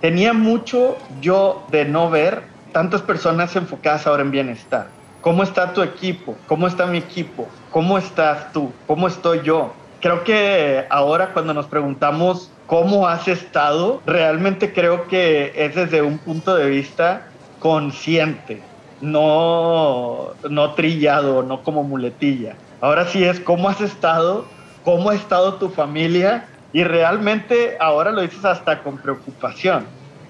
Tenía 0.00 0.32
mucho 0.32 0.96
yo 1.20 1.64
de 1.70 1.84
no 1.84 2.10
ver 2.10 2.42
tantas 2.72 3.02
personas 3.02 3.56
enfocadas 3.56 4.06
ahora 4.06 4.22
en 4.22 4.30
bienestar. 4.30 4.88
¿Cómo 5.20 5.42
está 5.42 5.72
tu 5.72 5.82
equipo? 5.82 6.36
¿Cómo 6.46 6.66
está 6.66 6.86
mi 6.86 6.98
equipo? 6.98 7.48
¿Cómo 7.70 7.96
estás 7.96 8.52
tú? 8.52 8.72
¿Cómo 8.86 9.08
estoy 9.08 9.40
yo? 9.42 9.72
Creo 10.00 10.24
que 10.24 10.84
ahora 10.90 11.32
cuando 11.32 11.54
nos 11.54 11.66
preguntamos 11.66 12.50
cómo 12.66 13.06
has 13.06 13.28
estado, 13.28 14.02
realmente 14.04 14.72
creo 14.72 15.06
que 15.06 15.52
es 15.54 15.74
desde 15.74 16.02
un 16.02 16.18
punto 16.18 16.56
de 16.56 16.68
vista 16.68 17.28
consciente, 17.60 18.60
no, 19.00 20.30
no 20.50 20.72
trillado, 20.72 21.44
no 21.44 21.62
como 21.62 21.84
muletilla. 21.84 22.56
Ahora 22.80 23.06
sí 23.06 23.22
es 23.22 23.38
cómo 23.38 23.68
has 23.68 23.80
estado, 23.80 24.46
cómo 24.84 25.10
ha 25.10 25.14
estado 25.14 25.54
tu 25.54 25.68
familia 25.68 26.46
y 26.72 26.84
realmente 26.84 27.76
ahora 27.80 28.10
lo 28.10 28.22
dices 28.22 28.44
hasta 28.44 28.82
con 28.82 28.98
preocupación. 28.98 29.86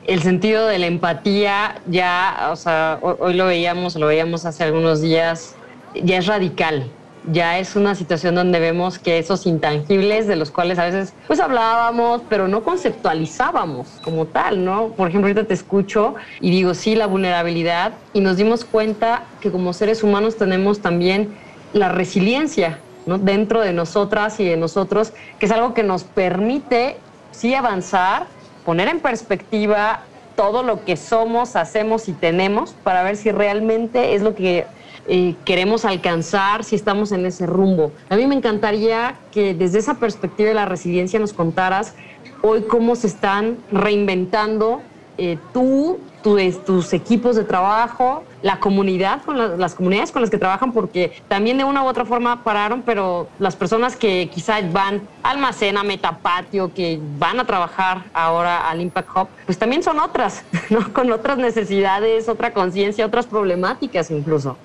El 0.07 0.21
sentido 0.21 0.67
de 0.67 0.79
la 0.79 0.87
empatía 0.87 1.81
ya, 1.87 2.49
o 2.51 2.57
sea, 2.57 2.99
hoy 3.01 3.35
lo 3.35 3.47
veíamos, 3.47 3.95
lo 3.95 4.07
veíamos 4.07 4.45
hace 4.45 4.65
algunos 4.65 5.01
días, 5.01 5.55
ya 5.95 6.19
es 6.19 6.27
radical. 6.27 6.91
Ya 7.31 7.61
es 7.61 7.77
una 7.77 7.95
situación 7.95 8.35
donde 8.35 8.59
vemos 8.59 8.99
que 8.99 9.19
esos 9.19 9.47
intangibles 9.47 10.27
de 10.27 10.35
los 10.35 10.51
cuales 10.51 10.81
a 10.81 10.87
veces 10.87 11.15
pues 11.29 11.38
hablábamos, 11.38 12.23
pero 12.29 12.49
no 12.49 12.65
conceptualizábamos 12.65 14.01
como 14.03 14.27
tal, 14.27 14.65
¿no? 14.65 14.88
Por 14.88 15.09
ejemplo, 15.09 15.29
ahorita 15.29 15.47
te 15.47 15.55
escucho 15.55 16.17
y 16.41 16.51
digo, 16.51 16.75
sí, 16.75 16.97
la 16.97 17.07
vulnerabilidad 17.07 17.93
y 18.12 18.23
nos 18.23 18.38
dimos 18.38 18.65
cuenta 18.65 19.23
que 19.41 19.53
como 19.53 19.73
seres 19.73 20.03
humanos 20.03 20.37
tenemos 20.37 20.81
también 20.81 21.38
la 21.73 21.91
resiliencia, 21.91 22.81
dentro 23.07 23.61
de 23.61 23.73
nosotras 23.73 24.38
y 24.41 24.45
de 24.45 24.57
nosotros, 24.57 25.12
que 25.38 25.47
es 25.47 25.53
algo 25.53 25.75
que 25.75 25.83
nos 25.83 26.05
permite 26.05 26.97
sí 27.31 27.55
avanzar, 27.55 28.27
poner 28.65 28.88
en 28.88 29.01
perspectiva 29.01 30.05
todo 30.37 30.62
lo 30.62 30.85
que 30.85 30.97
somos, 30.97 31.57
hacemos 31.57 32.09
y 32.09 32.12
tenemos 32.12 32.75
para 32.85 33.03
ver 33.03 33.17
si 33.17 33.31
realmente 33.31 34.15
es 34.15 34.23
lo 34.23 34.35
que 34.35 34.67
eh, 35.09 35.35
queremos 35.45 35.85
alcanzar, 35.85 36.65
si 36.65 36.77
estamos 36.77 37.12
en 37.12 37.27
ese 37.27 37.47
rumbo. 37.47 37.93
A 38.09 38.17
mí 38.17 38.27
me 38.27 38.37
encantaría 38.37 39.17
que 39.33 39.55
desde 39.55 39.79
esa 39.79 39.95
perspectiva 39.95 40.49
de 40.49 40.55
la 40.55 40.65
resiliencia 40.65 41.19
nos 41.19 41.33
contaras 41.33 41.95
hoy 42.41 42.62
cómo 42.62 42.95
se 42.95 43.09
están 43.09 43.59
reinventando 43.71 44.83
eh, 45.19 45.38
tú, 45.53 45.99
tus 46.23 46.93
equipos 46.93 47.37
de 47.37 47.45
trabajo, 47.45 48.25
la 48.43 48.59
comunidad, 48.59 49.23
con 49.23 49.59
las 49.59 49.75
comunidades 49.75 50.13
con 50.13 50.23
las 50.23 50.31
que 50.31 50.39
trabajan, 50.39 50.73
porque 50.73 51.13
también 51.29 51.59
de 51.59 51.65
una 51.65 51.83
u 51.83 51.87
otra 51.87 52.05
forma 52.05 52.43
pararon, 52.45 52.83
pero 52.83 53.29
las 53.39 53.57
personas 53.57 53.97
que 53.97 54.29
quizás 54.33 54.73
van 54.73 55.03
a 55.23 55.31
almacena, 55.31 55.83
metapatio, 55.83 56.73
que 56.73 56.99
van 57.19 57.41
a 57.41 57.45
trabajar 57.45 58.05
ahora 58.15 58.69
al 58.69 58.81
Impact 58.81 59.09
Hub, 59.17 59.29
pues 59.47 59.59
también 59.59 59.83
son 59.83 59.99
otras, 59.99 60.45
¿no? 60.71 60.93
Con 60.93 61.11
otras 61.13 61.39
necesidades, 61.39 62.29
otra 62.29 62.53
conciencia, 62.53 63.07
otras 63.07 63.27
problemáticas 63.27 64.11
incluso. 64.11 64.57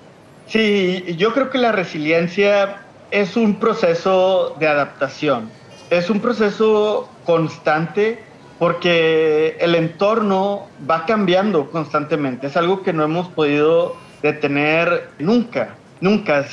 Sí, 0.46 1.04
yo 1.18 1.34
creo 1.34 1.50
que 1.50 1.58
la 1.58 1.72
resiliencia 1.72 2.78
es 3.10 3.36
un 3.36 3.56
proceso 3.56 4.54
de 4.58 4.66
adaptación, 4.66 5.50
es 5.90 6.08
un 6.10 6.20
proceso 6.20 7.08
constante 7.24 8.27
porque 8.58 9.56
el 9.60 9.74
entorno 9.74 10.66
va 10.88 11.06
cambiando 11.06 11.70
constantemente. 11.70 12.48
Es 12.48 12.56
algo 12.56 12.82
que 12.82 12.92
no 12.92 13.04
hemos 13.04 13.28
podido 13.28 13.96
detener 14.22 15.10
nunca. 15.18 15.76
Nunca. 16.00 16.44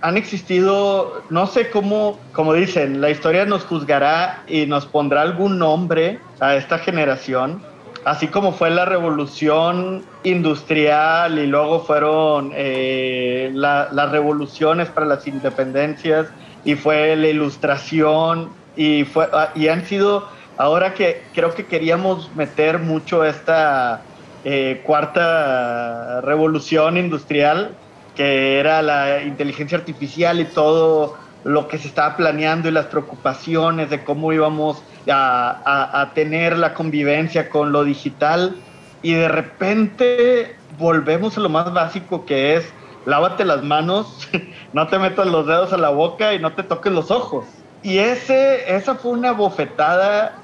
han 0.00 0.16
existido, 0.16 1.22
no 1.28 1.46
sé 1.46 1.70
cómo, 1.70 2.18
como 2.32 2.54
dicen, 2.54 3.00
la 3.00 3.10
historia 3.10 3.44
nos 3.44 3.64
juzgará 3.64 4.42
y 4.46 4.66
nos 4.66 4.86
pondrá 4.86 5.22
algún 5.22 5.58
nombre 5.58 6.20
a 6.40 6.56
esta 6.56 6.78
generación. 6.78 7.62
Así 8.04 8.28
como 8.28 8.52
fue 8.52 8.70
la 8.70 8.86
revolución 8.86 10.04
industrial 10.22 11.38
y 11.38 11.46
luego 11.46 11.80
fueron 11.80 12.52
eh, 12.54 13.50
las 13.52 14.10
revoluciones 14.10 14.88
para 14.88 15.06
las 15.06 15.26
independencias 15.26 16.28
y 16.64 16.74
fue 16.74 17.16
la 17.16 17.28
ilustración 17.28 18.50
y, 18.76 19.04
fue, 19.04 19.28
ah, 19.32 19.50
y 19.54 19.68
han 19.68 19.84
sido 19.84 20.28
Ahora 20.58 20.92
que 20.92 21.22
creo 21.34 21.54
que 21.54 21.66
queríamos 21.66 22.34
meter 22.34 22.80
mucho 22.80 23.24
esta 23.24 24.02
eh, 24.44 24.82
cuarta 24.84 26.20
revolución 26.20 26.96
industrial, 26.96 27.76
que 28.16 28.58
era 28.58 28.82
la 28.82 29.22
inteligencia 29.22 29.78
artificial 29.78 30.40
y 30.40 30.44
todo 30.46 31.16
lo 31.44 31.68
que 31.68 31.78
se 31.78 31.86
estaba 31.86 32.16
planeando 32.16 32.68
y 32.68 32.72
las 32.72 32.86
preocupaciones 32.86 33.88
de 33.88 34.02
cómo 34.02 34.32
íbamos 34.32 34.82
a, 35.08 36.00
a 36.00 36.12
tener 36.14 36.58
la 36.58 36.74
convivencia 36.74 37.48
con 37.50 37.70
lo 37.70 37.84
digital. 37.84 38.56
Y 39.00 39.12
de 39.12 39.28
repente 39.28 40.56
volvemos 40.76 41.38
a 41.38 41.40
lo 41.40 41.48
más 41.48 41.72
básico 41.72 42.26
que 42.26 42.56
es 42.56 42.72
lávate 43.06 43.44
las 43.44 43.62
manos, 43.62 44.28
no 44.72 44.88
te 44.88 44.98
metas 44.98 45.28
los 45.28 45.46
dedos 45.46 45.72
a 45.72 45.76
la 45.76 45.90
boca 45.90 46.34
y 46.34 46.40
no 46.40 46.52
te 46.52 46.64
toques 46.64 46.92
los 46.92 47.12
ojos. 47.12 47.46
Y 47.84 47.98
ese, 47.98 48.74
esa 48.74 48.96
fue 48.96 49.12
una 49.12 49.30
bofetada 49.30 50.34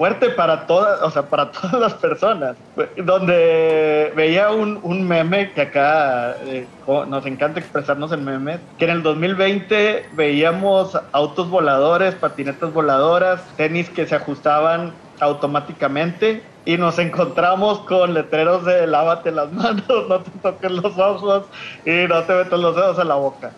fuerte 0.00 0.30
para 0.30 0.66
todas, 0.66 1.02
o 1.02 1.10
sea, 1.10 1.24
para 1.24 1.50
todas 1.52 1.74
las 1.74 1.92
personas. 1.92 2.56
Donde 2.96 4.10
veía 4.16 4.50
un, 4.50 4.80
un 4.82 5.06
meme 5.06 5.52
que 5.52 5.60
acá 5.60 6.36
eh, 6.46 6.66
nos 6.86 7.26
encanta 7.26 7.60
expresarnos 7.60 8.10
en 8.12 8.24
memes, 8.24 8.60
que 8.78 8.86
en 8.86 8.92
el 8.92 9.02
2020 9.02 10.06
veíamos 10.12 10.98
autos 11.12 11.50
voladores, 11.50 12.14
patinetas 12.14 12.72
voladoras, 12.72 13.42
tenis 13.58 13.90
que 13.90 14.06
se 14.06 14.16
ajustaban 14.16 14.94
automáticamente 15.20 16.42
y 16.64 16.78
nos 16.78 16.98
encontramos 16.98 17.80
con 17.80 18.14
letreros 18.14 18.64
de 18.64 18.86
lávate 18.86 19.30
las 19.32 19.52
manos, 19.62 20.08
no 20.08 20.20
te 20.20 20.30
toques 20.42 20.70
los 20.70 20.96
ojos 20.96 21.44
y 21.84 22.08
no 22.08 22.22
te 22.22 22.32
metas 22.36 22.58
los 22.58 22.74
dedos 22.74 22.98
a 22.98 23.04
la 23.04 23.16
boca. 23.16 23.50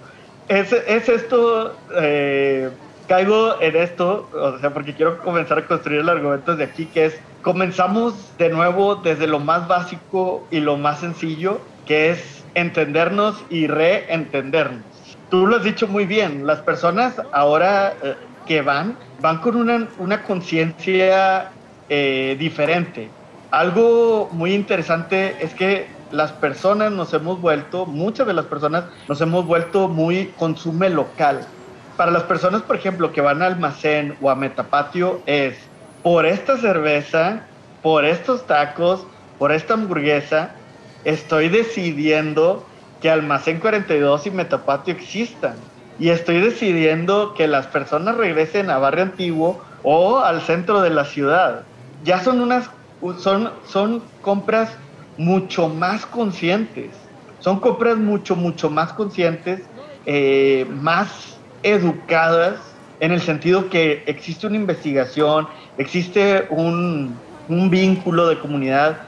Es, 0.48 0.72
es 0.72 1.08
esto 1.08 1.72
eh, 2.00 2.68
caigo 3.12 3.60
en 3.60 3.76
esto, 3.76 4.26
o 4.32 4.58
sea, 4.58 4.72
porque 4.72 4.94
quiero 4.94 5.18
comenzar 5.18 5.58
a 5.58 5.66
construir 5.66 6.00
el 6.00 6.08
argumento 6.08 6.52
desde 6.52 6.72
aquí, 6.72 6.86
que 6.86 7.04
es, 7.04 7.20
comenzamos 7.42 8.14
de 8.38 8.48
nuevo 8.48 8.94
desde 8.94 9.26
lo 9.26 9.38
más 9.38 9.68
básico 9.68 10.46
y 10.50 10.60
lo 10.60 10.78
más 10.78 11.00
sencillo, 11.00 11.60
que 11.84 12.10
es 12.10 12.42
entendernos 12.54 13.44
y 13.50 13.66
reentendernos. 13.66 14.80
Tú 15.28 15.46
lo 15.46 15.56
has 15.56 15.62
dicho 15.62 15.86
muy 15.88 16.06
bien, 16.06 16.46
las 16.46 16.60
personas 16.60 17.20
ahora 17.32 17.92
eh, 18.02 18.14
que 18.46 18.62
van, 18.62 18.96
van 19.20 19.40
con 19.42 19.56
una, 19.56 19.88
una 19.98 20.22
conciencia 20.22 21.50
eh, 21.90 22.34
diferente. 22.38 23.10
Algo 23.50 24.30
muy 24.32 24.54
interesante 24.54 25.36
es 25.38 25.52
que 25.52 25.86
las 26.12 26.32
personas 26.32 26.92
nos 26.92 27.12
hemos 27.12 27.42
vuelto, 27.42 27.84
muchas 27.84 28.26
de 28.26 28.32
las 28.32 28.46
personas 28.46 28.84
nos 29.06 29.20
hemos 29.20 29.44
vuelto 29.44 29.88
muy 29.88 30.32
consume 30.38 30.88
local 30.88 31.46
para 32.02 32.10
las 32.10 32.24
personas, 32.24 32.62
por 32.62 32.74
ejemplo, 32.74 33.12
que 33.12 33.20
van 33.20 33.42
a 33.42 33.46
almacén 33.46 34.16
o 34.20 34.28
a 34.28 34.34
metapatio, 34.34 35.22
es 35.24 35.56
por 36.02 36.26
esta 36.26 36.56
cerveza, 36.56 37.44
por 37.80 38.04
estos 38.04 38.44
tacos, 38.44 39.06
por 39.38 39.52
esta 39.52 39.74
hamburguesa, 39.74 40.50
estoy 41.04 41.48
decidiendo 41.48 42.66
que 43.00 43.08
Almacén 43.08 43.60
42 43.60 44.26
y 44.26 44.30
Metapatio 44.32 44.92
existan. 44.92 45.54
Y 46.00 46.08
estoy 46.08 46.40
decidiendo 46.40 47.34
que 47.34 47.46
las 47.46 47.68
personas 47.68 48.16
regresen 48.16 48.68
a 48.68 48.78
Barrio 48.78 49.04
Antiguo 49.04 49.62
o 49.84 50.18
al 50.18 50.40
centro 50.40 50.80
de 50.82 50.90
la 50.90 51.04
ciudad. 51.04 51.62
Ya 52.02 52.18
son 52.18 52.40
unas 52.40 52.68
son, 53.20 53.52
son 53.64 54.02
compras 54.22 54.72
mucho 55.18 55.68
más 55.68 56.04
conscientes. 56.04 56.90
Son 57.38 57.60
compras 57.60 57.96
mucho, 57.96 58.34
mucho 58.34 58.70
más 58.70 58.92
conscientes, 58.92 59.62
eh, 60.04 60.66
más 60.68 61.31
educadas 61.62 62.72
en 63.00 63.10
el 63.10 63.20
sentido 63.20 63.68
que 63.68 64.04
existe 64.06 64.46
una 64.46 64.56
investigación, 64.56 65.48
existe 65.76 66.46
un, 66.50 67.18
vínculo 67.48 68.28
de 68.28 68.38
comunidad 68.38 69.00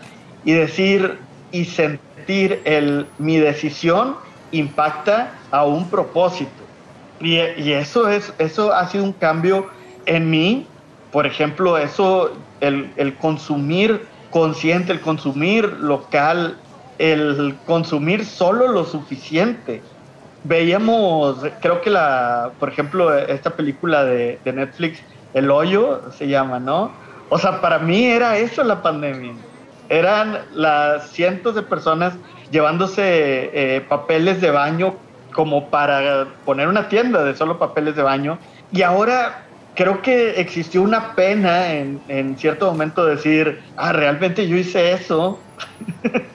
y 0.45 0.53
decir 0.53 1.17
y 1.53 1.65
sentir 1.65 2.61
el 2.65 3.07
mi 3.19 3.39
decisión 3.39 4.17
impacta 4.51 5.33
a 5.51 5.65
un 5.65 5.89
propósito. 5.89 6.51
Y, 7.21 7.39
eso, 7.39 8.09
es, 8.09 8.35
eso 8.39 8.73
ha 8.73 8.87
sido 8.89 9.05
un 9.05 9.13
cambio 9.13 9.69
en 10.05 10.29
mí. 10.29 10.67
Por 11.13 11.27
ejemplo, 11.27 11.79
eso, 11.79 12.33
el, 12.61 12.91
el 12.97 13.15
consumir 13.15 14.03
consciente, 14.31 14.93
el 14.93 15.01
consumir 15.01 15.65
local, 15.81 16.59
el 16.99 17.57
consumir 17.65 18.27
solo 18.27 18.69
lo 18.69 18.85
suficiente 18.85 19.81
veíamos, 20.45 21.39
creo 21.61 21.81
que 21.81 21.91
la, 21.91 22.53
por 22.61 22.69
ejemplo, 22.69 23.17
esta 23.17 23.51
película 23.51 24.05
de, 24.05 24.39
Netflix, 24.45 25.01
El 25.33 25.51
Hoyo 25.51 26.13
se 26.13 26.29
llama, 26.29 26.61
¿no? 26.61 26.93
O 27.31 27.39
sea, 27.39 27.61
para 27.61 27.79
mí 27.79 28.07
era 28.07 28.39
eso 28.39 28.63
la 28.63 28.83
pandemia. 28.83 29.33
Eran 29.89 30.39
las 30.55 31.11
cientos 31.11 31.55
de 31.55 31.63
personas 31.63 32.15
llevándose 32.51 33.51
eh, 33.53 33.81
papeles 33.89 34.41
de 34.41 34.51
baño 34.51 34.95
como 35.33 35.69
para 35.69 36.27
poner 36.45 36.69
una 36.69 36.89
tienda 36.89 37.25
de 37.25 37.35
solo 37.35 37.59
papeles 37.59 37.97
de 37.97 38.03
baño. 38.03 38.39
Y 38.71 38.83
ahora 38.83 39.45
creo 39.75 40.01
que 40.03 40.41
existió 40.41 40.83
una 40.83 41.15
pena 41.15 41.73
en, 41.73 42.01
en 42.09 42.39
cierto 42.39 42.71
momento 42.71 43.05
decir, 43.05 43.61
ah, 43.77 43.93
realmente 43.93 44.47
yo 44.47 44.57
hice 44.57 44.93
eso. 44.93 45.39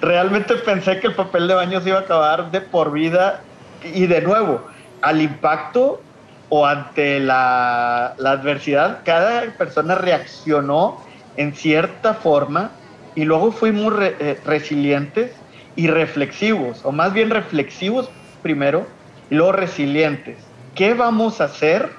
realmente 0.00 0.56
pensé 0.56 1.00
que 1.00 1.08
el 1.08 1.14
papel 1.14 1.48
de 1.48 1.54
baño 1.54 1.80
se 1.80 1.90
iba 1.90 1.98
a 1.98 2.02
acabar 2.02 2.50
de 2.50 2.60
por 2.60 2.92
vida 2.92 3.40
y 3.82 4.06
de 4.06 4.20
nuevo, 4.20 4.62
al 5.00 5.20
impacto 5.20 6.00
o 6.48 6.66
ante 6.66 7.18
la, 7.18 8.08
adversidad, 8.08 9.00
cada 9.04 9.42
persona 9.56 9.94
reaccionó 9.94 11.02
en 11.36 11.54
cierta 11.54 12.14
forma 12.14 12.70
y 13.14 13.24
luego 13.24 13.52
fuimos 13.52 13.94
eh, 14.00 14.38
resilientes 14.44 15.32
y 15.76 15.86
reflexivos, 15.86 16.84
o 16.84 16.92
más 16.92 17.14
bien 17.14 17.30
reflexivos 17.30 18.10
primero 18.42 18.86
y 19.30 19.34
luego 19.36 19.52
resilientes. 19.52 20.36
¿Qué 20.74 20.94
vamos 20.94 21.40
a 21.40 21.44
hacer? 21.44 21.90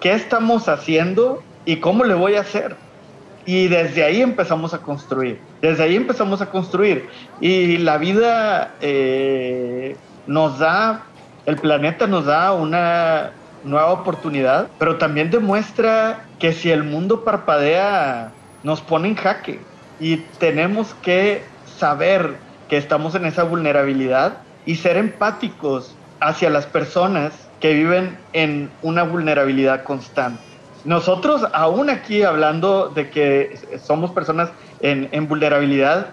¿Qué 0.00 0.12
estamos 0.12 0.68
haciendo? 0.68 1.42
¿Y 1.64 1.76
cómo 1.76 2.04
le 2.04 2.14
voy 2.14 2.34
a 2.34 2.40
hacer? 2.40 2.76
Y 3.46 3.68
desde 3.68 4.04
ahí 4.04 4.20
empezamos 4.20 4.74
a 4.74 4.78
construir, 4.78 5.40
desde 5.62 5.82
ahí 5.82 5.96
empezamos 5.96 6.40
a 6.40 6.46
construir. 6.46 7.08
Y 7.40 7.78
la 7.78 7.96
vida 7.98 8.74
eh, 8.80 9.96
nos 10.26 10.58
da, 10.58 11.04
el 11.46 11.56
planeta 11.56 12.06
nos 12.06 12.26
da 12.26 12.52
una 12.52 13.32
nueva 13.64 13.92
oportunidad, 13.92 14.68
pero 14.78 14.96
también 14.96 15.30
demuestra 15.30 16.24
que 16.38 16.52
si 16.52 16.70
el 16.70 16.84
mundo 16.84 17.24
parpadea, 17.24 18.32
nos 18.62 18.80
pone 18.80 19.08
en 19.08 19.14
jaque. 19.14 19.60
Y 19.98 20.18
tenemos 20.38 20.94
que 21.02 21.42
saber 21.78 22.36
que 22.68 22.76
estamos 22.76 23.14
en 23.14 23.26
esa 23.26 23.42
vulnerabilidad 23.42 24.38
y 24.66 24.76
ser 24.76 24.96
empáticos 24.96 25.94
hacia 26.20 26.50
las 26.50 26.66
personas 26.66 27.32
que 27.60 27.74
viven 27.74 28.18
en 28.32 28.70
una 28.82 29.02
vulnerabilidad 29.02 29.82
constante. 29.82 30.49
Nosotros, 30.84 31.46
aún 31.52 31.90
aquí 31.90 32.22
hablando 32.22 32.88
de 32.88 33.10
que 33.10 33.58
somos 33.82 34.12
personas 34.12 34.50
en, 34.80 35.28
vulnerabilidad, 35.28 36.08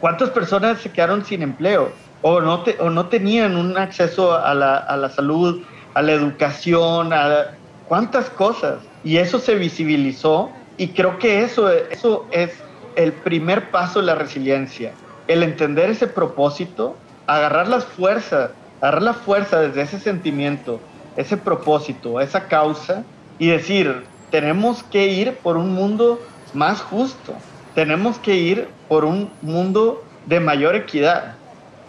¿cuántas 0.00 0.30
personas 0.30 0.80
se 0.80 0.90
quedaron 0.90 1.24
sin 1.24 1.42
empleo? 1.42 1.90
O 2.22 2.40
no, 2.40 2.62
o 2.78 2.90
no 2.90 3.06
tenían 3.08 3.56
un 3.56 3.76
acceso 3.76 4.32
a 4.32 4.54
la, 4.54 5.10
salud, 5.10 5.62
a 5.94 6.02
la 6.02 6.12
educación, 6.12 7.12
a 7.12 7.56
cuántas 7.88 8.30
cosas. 8.30 8.78
Y 9.02 9.16
eso 9.16 9.40
se 9.40 9.56
visibilizó 9.56 10.50
y 10.76 10.88
creo 10.88 11.18
que 11.18 11.42
eso, 11.42 11.68
eso 11.70 12.26
es 12.30 12.52
el 12.94 13.12
primer 13.12 13.70
paso 13.70 14.00
de 14.00 14.06
la 14.06 14.14
resiliencia. 14.14 14.92
El 15.26 15.42
entender 15.42 15.90
ese 15.90 16.06
propósito, 16.06 16.96
agarrar 17.26 17.66
las 17.66 17.84
fuerzas, 17.84 18.50
agarrar 18.80 19.02
la 19.02 19.14
fuerza 19.14 19.60
desde 19.60 19.82
ese 19.82 19.98
sentimiento, 19.98 20.80
ese 21.16 21.36
propósito, 21.36 22.20
esa 22.20 22.46
causa 22.46 23.04
y 23.38 23.48
decir, 23.48 24.04
tenemos 24.32 24.82
que 24.82 25.06
ir 25.06 25.36
por 25.36 25.56
un 25.56 25.72
mundo 25.72 26.20
más 26.54 26.80
justo, 26.80 27.34
tenemos 27.76 28.18
que 28.18 28.34
ir 28.34 28.68
por 28.88 29.04
un 29.04 29.30
mundo 29.42 30.02
de 30.26 30.40
mayor 30.40 30.74
equidad. 30.74 31.36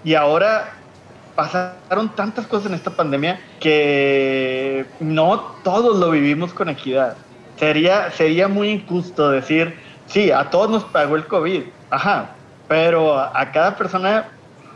Y 0.04 0.14
ahora 0.14 0.74
pasaron 1.36 2.10
tantas 2.16 2.46
cosas 2.46 2.68
en 2.68 2.76
esta 2.76 2.92
pandemia 2.92 3.40
que 3.60 4.86
no 5.00 5.40
todos 5.64 5.98
lo 5.98 6.12
vivimos 6.12 6.54
con 6.54 6.70
equidad. 6.70 7.18
Sería, 7.58 8.12
sería 8.12 8.48
muy 8.48 8.70
injusto 8.70 9.32
decir, 9.32 9.76
Sí, 10.08 10.32
a 10.32 10.50
todos 10.50 10.70
nos 10.70 10.84
pegó 10.84 11.16
el 11.16 11.26
COVID, 11.26 11.64
ajá, 11.90 12.30
pero 12.68 13.18
a 13.18 13.52
cada 13.52 13.76
persona 13.76 14.28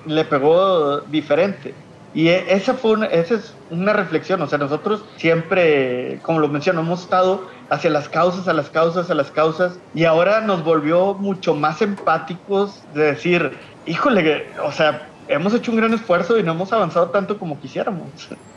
le 0.05 0.25
pegó 0.25 1.01
diferente. 1.01 1.73
Y 2.17 2.29
e, 2.29 2.51
esa, 2.51 2.73
fue 2.73 2.97
esa 3.11 3.35
es 3.35 3.53
una 3.69 3.93
reflexión, 3.93 4.41
o 4.41 4.47
sea, 4.47 4.57
nosotros 4.57 5.05
siempre, 5.17 6.19
como 6.23 6.39
lo 6.39 6.47
menciono, 6.47 6.79
hemos 6.81 7.01
estado 7.01 7.47
hacia 7.69 7.91
las 7.91 8.09
causas, 8.09 8.47
a 8.47 8.53
las 8.53 8.71
causas, 8.71 9.11
a 9.11 9.13
las 9.13 9.29
causas, 9.29 9.77
y 9.93 10.05
ahora 10.05 10.41
nos 10.41 10.63
volvió 10.63 11.13
mucho 11.13 11.53
más 11.53 11.79
empáticos 11.83 12.81
de 12.95 13.03
decir, 13.03 13.51
híjole, 13.85 14.47
o 14.63 14.71
sea, 14.71 15.07
hemos 15.27 15.53
hecho 15.53 15.69
un 15.69 15.77
gran 15.77 15.93
esfuerzo 15.93 16.39
y 16.39 16.41
no 16.41 16.53
hemos 16.53 16.73
avanzado 16.73 17.09
tanto 17.09 17.37
como 17.37 17.59
quisiéramos. 17.59 18.07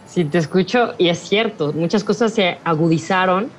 Sí, 0.07 0.25
te 0.25 0.39
escucho 0.39 0.95
y 0.97 1.11
es 1.11 1.19
cierto, 1.19 1.75
muchas 1.75 2.03
cosas 2.03 2.33
se 2.33 2.57
agudizaron, 2.65 3.51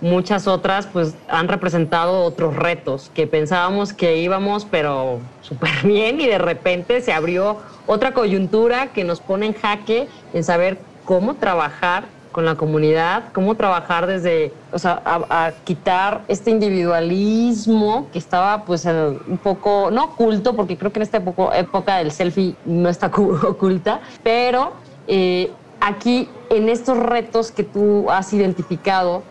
muchas 0.00 0.46
otras 0.46 0.86
pues 0.86 1.14
han 1.28 1.48
representado 1.48 2.24
otros 2.24 2.56
retos 2.56 3.10
que 3.14 3.26
pensábamos 3.26 3.92
que 3.92 4.18
íbamos 4.18 4.66
pero 4.70 5.18
súper 5.42 5.70
bien 5.84 6.20
y 6.20 6.26
de 6.26 6.38
repente 6.38 7.00
se 7.00 7.12
abrió 7.12 7.58
otra 7.86 8.12
coyuntura 8.12 8.88
que 8.88 9.04
nos 9.04 9.20
pone 9.20 9.46
en 9.46 9.54
jaque 9.54 10.08
en 10.32 10.44
saber 10.44 10.78
cómo 11.04 11.34
trabajar 11.34 12.04
con 12.32 12.44
la 12.44 12.54
comunidad, 12.54 13.24
cómo 13.32 13.56
trabajar 13.56 14.06
desde, 14.06 14.52
o 14.72 14.78
sea, 14.78 15.02
a, 15.04 15.50
quitar 15.64 16.22
este 16.28 16.50
individualismo 16.50 18.06
que 18.12 18.18
estaba 18.18 18.64
pues 18.64 18.84
un 18.84 19.38
poco, 19.42 19.90
no 19.90 20.04
oculto, 20.04 20.54
porque 20.54 20.76
creo 20.76 20.92
que 20.92 21.00
en 21.00 21.02
esta 21.02 21.16
época, 21.16 21.58
época 21.58 21.96
del 21.96 22.12
selfie 22.12 22.54
no 22.64 22.88
está 22.88 23.06
oculta, 23.48 24.00
pero 24.22 24.72
eh, 25.08 25.50
aquí 25.80 26.28
en 26.50 26.68
estos 26.68 26.98
retos 26.98 27.50
que 27.50 27.64
tú 27.64 28.10
has 28.10 28.32
identificado, 28.32 29.22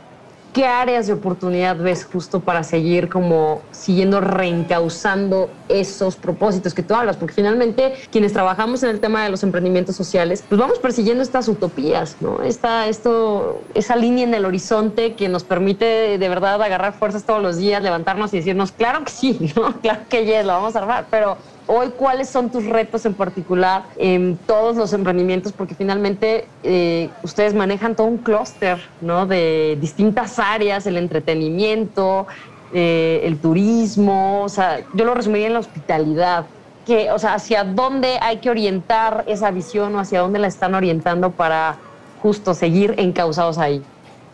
¿qué 0.54 0.66
áreas 0.66 1.08
de 1.08 1.14
oportunidad 1.14 1.78
ves 1.78 2.06
justo 2.06 2.40
para 2.40 2.64
seguir 2.64 3.10
como 3.10 3.62
siguiendo 3.72 4.22
reencauzando 4.22 5.50
esos 5.68 6.16
propósitos 6.16 6.74
que 6.74 6.84
tú 6.84 6.96
hablas? 6.96 7.18
Porque 7.18 7.34
finalmente 7.34 7.94
quienes 8.12 8.34
trabajamos 8.34 8.84
en 8.84 8.90
el 8.90 9.00
tema 9.00 9.24
de 9.24 9.30
los 9.30 9.44
emprendimientos 9.44 9.96
sociales, 9.96 10.44
pues 10.48 10.60
vamos 10.60 10.80
persiguiendo 10.80 11.24
estas 11.24 11.48
utopías, 11.48 12.18
¿no? 12.20 12.42
Esta, 12.42 12.88
esto, 12.88 13.62
esa 13.74 13.96
línea 13.96 14.24
en 14.24 14.34
el 14.34 14.46
horizonte 14.46 15.16
que 15.16 15.30
nos 15.30 15.44
permite 15.44 16.18
de 16.18 16.30
verdad 16.30 16.62
agarrar 16.62 16.94
fuerzas 16.94 17.26
todos 17.26 17.42
los 17.42 17.58
días, 17.58 17.84
levantarnos 17.84 18.34
y 18.34 18.38
decirnos, 18.38 18.72
claro 18.72 19.04
que 19.04 19.12
sí, 19.12 19.54
¿no? 19.56 19.80
Claro 19.82 20.02
que 20.10 20.26
yes, 20.26 20.46
lo 20.46 20.54
vamos 20.54 20.76
a 20.76 20.80
armar, 20.80 21.08
pero 21.10 21.38
hoy 21.72 21.90
cuáles 21.90 22.28
son 22.28 22.50
tus 22.50 22.66
retos 22.66 23.06
en 23.06 23.14
particular 23.14 23.84
en 23.98 24.40
todos 24.48 24.76
los 24.76 24.92
emprendimientos, 24.92 25.52
porque 25.54 25.76
finalmente 25.76 26.48
eh, 26.64 27.12
ustedes 27.22 27.54
manejan 27.54 27.96
todo 27.96 28.08
un 28.08 28.18
clúster 28.18 28.82
¿no? 29.02 29.28
de 29.28 29.78
distintas 29.80 30.40
áreas, 30.40 30.88
el 30.88 30.98
entretenimiento, 30.98 32.26
eh, 32.74 33.22
el 33.24 33.38
turismo, 33.38 34.42
o 34.44 34.50
sea, 34.50 34.80
yo 34.94 35.06
lo 35.06 35.14
resumiría 35.14 35.46
en 35.46 35.54
la 35.54 35.60
hospitalidad. 35.60 36.46
Que, 36.88 37.12
o 37.12 37.20
sea, 37.20 37.36
hacia 37.36 37.64
dónde 37.64 38.18
hay 38.20 38.38
que 38.38 38.50
orientar 38.50 39.24
esa 39.28 39.52
visión 39.52 39.96
o 39.96 40.00
hacia 40.00 40.22
dónde 40.22 40.40
la 40.40 40.48
están 40.48 40.74
orientando 40.74 41.30
para 41.30 41.78
justo 42.24 42.56
seguir 42.56 42.96
encausados 42.98 43.60
ahí. 43.60 43.84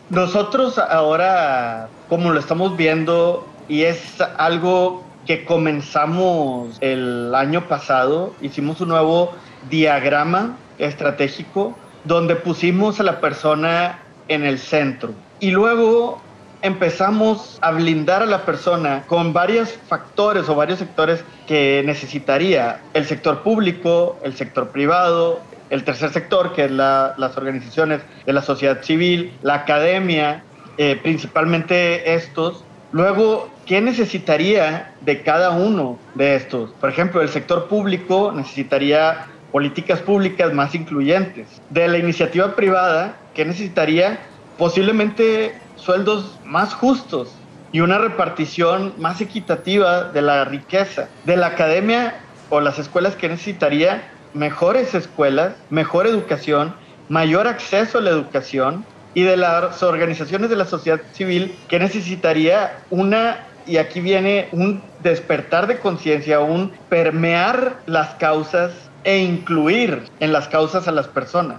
Nosotros 0.08 0.78
ahora, 0.78 1.88
como 2.08 2.32
lo 2.32 2.40
estamos 2.40 2.78
viendo, 2.78 3.46
y 3.68 3.82
es 3.82 4.00
algo 4.38 5.05
que 5.26 5.44
comenzamos 5.44 6.78
el 6.80 7.34
año 7.34 7.68
pasado, 7.68 8.34
hicimos 8.40 8.80
un 8.80 8.88
nuevo 8.88 9.34
diagrama 9.68 10.56
estratégico 10.78 11.76
donde 12.04 12.36
pusimos 12.36 13.00
a 13.00 13.02
la 13.02 13.20
persona 13.20 13.98
en 14.28 14.44
el 14.44 14.58
centro. 14.58 15.12
Y 15.40 15.50
luego 15.50 16.20
empezamos 16.62 17.58
a 17.60 17.72
blindar 17.72 18.22
a 18.22 18.26
la 18.26 18.44
persona 18.44 19.04
con 19.06 19.32
varios 19.32 19.72
factores 19.88 20.48
o 20.48 20.54
varios 20.54 20.78
sectores 20.78 21.24
que 21.46 21.82
necesitaría 21.84 22.80
el 22.94 23.04
sector 23.04 23.42
público, 23.42 24.18
el 24.22 24.34
sector 24.36 24.70
privado, 24.70 25.40
el 25.70 25.84
tercer 25.84 26.10
sector, 26.12 26.52
que 26.54 26.64
es 26.64 26.70
las 26.70 27.36
organizaciones 27.36 28.00
de 28.24 28.32
la 28.32 28.42
sociedad 28.42 28.82
civil, 28.82 29.32
la 29.42 29.54
academia, 29.54 30.44
eh, 30.78 30.98
principalmente 31.02 32.14
estos. 32.14 32.64
Luego 32.92 33.48
¿qué 33.66 33.80
necesitaría 33.80 34.92
de 35.00 35.22
cada 35.22 35.50
uno 35.50 35.98
de 36.14 36.36
estos? 36.36 36.70
Por 36.80 36.88
ejemplo, 36.88 37.20
el 37.20 37.28
sector 37.28 37.68
público 37.68 38.32
necesitaría 38.32 39.26
políticas 39.52 40.00
públicas 40.00 40.52
más 40.52 40.74
incluyentes. 40.74 41.60
De 41.70 41.88
la 41.88 41.98
iniciativa 41.98 42.54
privada, 42.54 43.16
¿qué 43.34 43.44
necesitaría? 43.44 44.20
Posiblemente 44.56 45.54
sueldos 45.74 46.38
más 46.44 46.72
justos 46.74 47.32
y 47.72 47.80
una 47.80 47.98
repartición 47.98 48.94
más 48.98 49.20
equitativa 49.20 50.04
de 50.04 50.22
la 50.22 50.44
riqueza. 50.44 51.08
De 51.24 51.36
la 51.36 51.48
academia 51.48 52.14
o 52.48 52.60
las 52.60 52.78
escuelas, 52.78 53.16
¿qué 53.16 53.28
necesitaría? 53.28 54.08
Mejores 54.32 54.94
escuelas, 54.94 55.54
mejor 55.70 56.06
educación, 56.06 56.74
mayor 57.08 57.48
acceso 57.48 57.98
a 57.98 58.00
la 58.00 58.10
educación, 58.10 58.84
y 59.16 59.22
de 59.22 59.38
las 59.38 59.82
organizaciones 59.82 60.50
de 60.50 60.56
la 60.56 60.66
sociedad 60.66 61.00
civil 61.14 61.56
que 61.68 61.78
necesitaría 61.78 62.80
una 62.90 63.46
y 63.66 63.78
aquí 63.78 64.00
viene 64.00 64.48
un 64.52 64.80
despertar 65.02 65.66
de 65.66 65.78
conciencia, 65.78 66.40
un 66.40 66.72
permear 66.88 67.80
las 67.86 68.14
causas 68.14 68.72
e 69.04 69.18
incluir 69.18 70.04
en 70.20 70.32
las 70.32 70.48
causas 70.48 70.88
a 70.88 70.92
las 70.92 71.08
personas. 71.08 71.58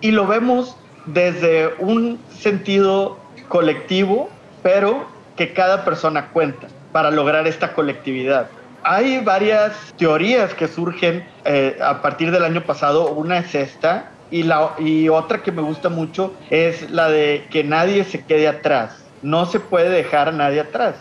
Y 0.00 0.12
lo 0.12 0.26
vemos 0.26 0.76
desde 1.06 1.74
un 1.78 2.20
sentido 2.30 3.18
colectivo, 3.48 4.30
pero 4.62 5.06
que 5.36 5.52
cada 5.52 5.84
persona 5.84 6.28
cuenta 6.28 6.68
para 6.92 7.10
lograr 7.10 7.46
esta 7.46 7.72
colectividad. 7.72 8.48
Hay 8.82 9.20
varias 9.20 9.72
teorías 9.96 10.54
que 10.54 10.68
surgen 10.68 11.26
eh, 11.44 11.76
a 11.82 12.02
partir 12.02 12.30
del 12.30 12.44
año 12.44 12.62
pasado. 12.64 13.08
Una 13.08 13.38
es 13.38 13.54
esta 13.54 14.10
y, 14.30 14.42
la, 14.42 14.72
y 14.78 15.08
otra 15.08 15.42
que 15.42 15.52
me 15.52 15.62
gusta 15.62 15.88
mucho 15.88 16.34
es 16.50 16.90
la 16.90 17.08
de 17.08 17.46
que 17.50 17.64
nadie 17.64 18.04
se 18.04 18.24
quede 18.24 18.46
atrás. 18.46 19.02
No 19.22 19.46
se 19.46 19.58
puede 19.58 19.88
dejar 19.88 20.28
a 20.28 20.32
nadie 20.32 20.60
atrás 20.60 20.96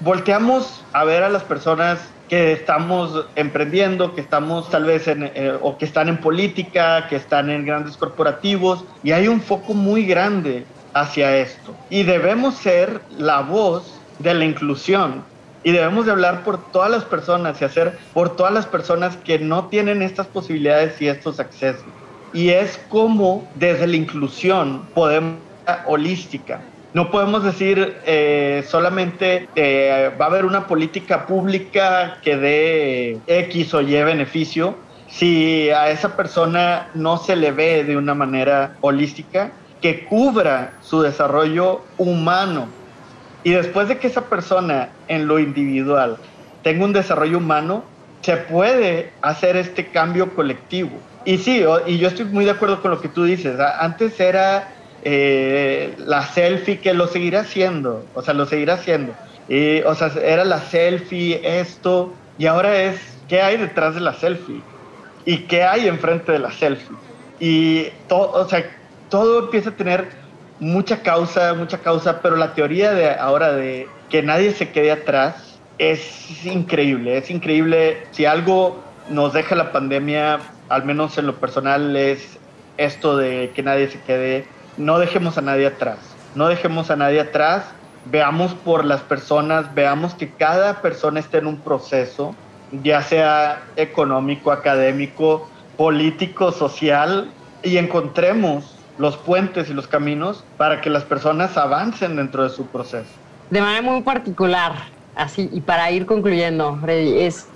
volteamos 0.00 0.84
a 0.92 1.04
ver 1.04 1.22
a 1.22 1.28
las 1.28 1.42
personas 1.42 1.98
que 2.28 2.52
estamos 2.52 3.26
emprendiendo, 3.36 4.14
que 4.14 4.20
estamos 4.20 4.68
tal 4.70 4.84
vez 4.84 5.06
en, 5.08 5.30
eh, 5.34 5.56
o 5.60 5.78
que 5.78 5.84
están 5.84 6.08
en 6.08 6.18
política, 6.18 7.06
que 7.08 7.16
están 7.16 7.50
en 7.50 7.64
grandes 7.64 7.96
corporativos, 7.96 8.84
y 9.02 9.12
hay 9.12 9.28
un 9.28 9.40
foco 9.40 9.74
muy 9.74 10.04
grande 10.04 10.66
hacia 10.92 11.36
esto. 11.36 11.74
Y 11.88 12.02
debemos 12.02 12.56
ser 12.56 13.00
la 13.16 13.40
voz 13.40 14.00
de 14.18 14.34
la 14.34 14.44
inclusión. 14.44 15.22
Y 15.62 15.72
debemos 15.72 16.06
de 16.06 16.12
hablar 16.12 16.44
por 16.44 16.70
todas 16.70 16.90
las 16.90 17.04
personas 17.04 17.60
y 17.60 17.64
hacer 17.64 17.98
por 18.14 18.36
todas 18.36 18.52
las 18.52 18.66
personas 18.66 19.16
que 19.16 19.38
no 19.38 19.66
tienen 19.66 20.00
estas 20.00 20.26
posibilidades 20.26 21.00
y 21.02 21.08
estos 21.08 21.40
accesos. 21.40 21.84
Y 22.32 22.50
es 22.50 22.78
como 22.88 23.48
desde 23.56 23.86
la 23.86 23.96
inclusión 23.96 24.86
podemos 24.94 25.38
holística 25.86 26.60
no 26.94 27.10
podemos 27.10 27.44
decir 27.44 27.96
eh, 28.06 28.64
solamente 28.66 29.48
eh, 29.54 30.10
va 30.20 30.26
a 30.26 30.28
haber 30.28 30.44
una 30.44 30.66
política 30.66 31.26
pública 31.26 32.18
que 32.22 32.36
dé 32.36 33.18
X 33.26 33.74
o 33.74 33.82
Y 33.82 34.02
beneficio 34.02 34.76
si 35.08 35.70
a 35.70 35.90
esa 35.90 36.16
persona 36.16 36.88
no 36.94 37.18
se 37.18 37.36
le 37.36 37.52
ve 37.52 37.84
de 37.84 37.96
una 37.96 38.14
manera 38.14 38.76
holística 38.80 39.50
que 39.80 40.04
cubra 40.04 40.72
su 40.80 41.02
desarrollo 41.02 41.82
humano. 41.96 42.68
Y 43.44 43.50
después 43.50 43.88
de 43.88 43.98
que 43.98 44.08
esa 44.08 44.22
persona 44.22 44.88
en 45.08 45.26
lo 45.28 45.38
individual 45.38 46.16
tenga 46.62 46.84
un 46.84 46.92
desarrollo 46.92 47.38
humano, 47.38 47.84
se 48.22 48.36
puede 48.36 49.12
hacer 49.22 49.56
este 49.56 49.86
cambio 49.86 50.34
colectivo. 50.34 50.90
Y 51.24 51.38
sí, 51.38 51.62
y 51.86 51.98
yo 51.98 52.08
estoy 52.08 52.24
muy 52.26 52.44
de 52.44 52.52
acuerdo 52.52 52.82
con 52.82 52.90
lo 52.90 53.00
que 53.00 53.08
tú 53.08 53.24
dices. 53.24 53.58
Antes 53.78 54.18
era 54.18 54.68
eh, 55.08 55.94
la 55.98 56.26
selfie 56.26 56.80
que 56.80 56.92
lo 56.92 57.06
seguirá 57.06 57.42
haciendo, 57.42 58.04
o 58.12 58.22
sea, 58.22 58.34
lo 58.34 58.44
seguirá 58.44 58.74
haciendo. 58.74 59.14
Y, 59.48 59.80
o 59.82 59.94
sea, 59.94 60.10
era 60.20 60.44
la 60.44 60.60
selfie, 60.60 61.40
esto, 61.44 62.12
y 62.38 62.46
ahora 62.46 62.82
es, 62.82 62.98
¿qué 63.28 63.40
hay 63.40 63.56
detrás 63.56 63.94
de 63.94 64.00
la 64.00 64.14
selfie? 64.14 64.60
¿Y 65.24 65.38
qué 65.44 65.62
hay 65.62 65.86
enfrente 65.86 66.32
de 66.32 66.40
la 66.40 66.50
selfie? 66.50 66.96
Y 67.38 67.84
todo, 68.08 68.32
o 68.32 68.48
sea, 68.48 68.68
todo 69.08 69.44
empieza 69.44 69.70
a 69.70 69.76
tener 69.76 70.08
mucha 70.58 71.00
causa, 71.02 71.54
mucha 71.54 71.78
causa, 71.78 72.20
pero 72.20 72.34
la 72.34 72.54
teoría 72.54 72.90
de 72.92 73.10
ahora 73.10 73.52
de 73.52 73.86
que 74.10 74.24
nadie 74.24 74.54
se 74.54 74.70
quede 74.70 74.90
atrás 74.90 75.60
es 75.78 76.44
increíble, 76.44 77.16
es 77.16 77.30
increíble. 77.30 77.98
Si 78.10 78.24
algo 78.24 78.82
nos 79.08 79.34
deja 79.34 79.54
la 79.54 79.70
pandemia, 79.70 80.40
al 80.68 80.84
menos 80.84 81.16
en 81.16 81.28
lo 81.28 81.36
personal, 81.36 81.94
es 81.96 82.38
esto 82.76 83.16
de 83.16 83.52
que 83.54 83.62
nadie 83.62 83.86
se 83.86 84.00
quede 84.00 84.55
no 84.76 84.98
dejemos 84.98 85.38
a 85.38 85.42
nadie 85.42 85.66
atrás, 85.66 85.98
no 86.34 86.48
dejemos 86.48 86.90
a 86.90 86.96
nadie 86.96 87.20
atrás, 87.20 87.64
veamos 88.10 88.54
por 88.54 88.84
las 88.84 89.00
personas, 89.00 89.74
veamos 89.74 90.14
que 90.14 90.30
cada 90.30 90.80
persona 90.82 91.20
esté 91.20 91.38
en 91.38 91.46
un 91.46 91.58
proceso, 91.58 92.34
ya 92.82 93.02
sea 93.02 93.62
económico, 93.76 94.50
académico, 94.50 95.48
político, 95.76 96.52
social, 96.52 97.30
y 97.62 97.78
encontremos 97.78 98.76
los 98.98 99.16
puentes 99.16 99.68
y 99.68 99.74
los 99.74 99.88
caminos 99.88 100.44
para 100.56 100.80
que 100.80 100.90
las 100.90 101.04
personas 101.04 101.56
avancen 101.56 102.16
dentro 102.16 102.44
de 102.44 102.50
su 102.50 102.66
proceso. 102.66 103.10
De 103.50 103.60
manera 103.60 103.82
muy 103.82 104.02
particular, 104.02 104.72
así, 105.14 105.48
y 105.52 105.60
para 105.60 105.90
ir 105.90 106.06
concluyendo, 106.06 106.78
Freddy, 106.80 107.20
es 107.20 107.48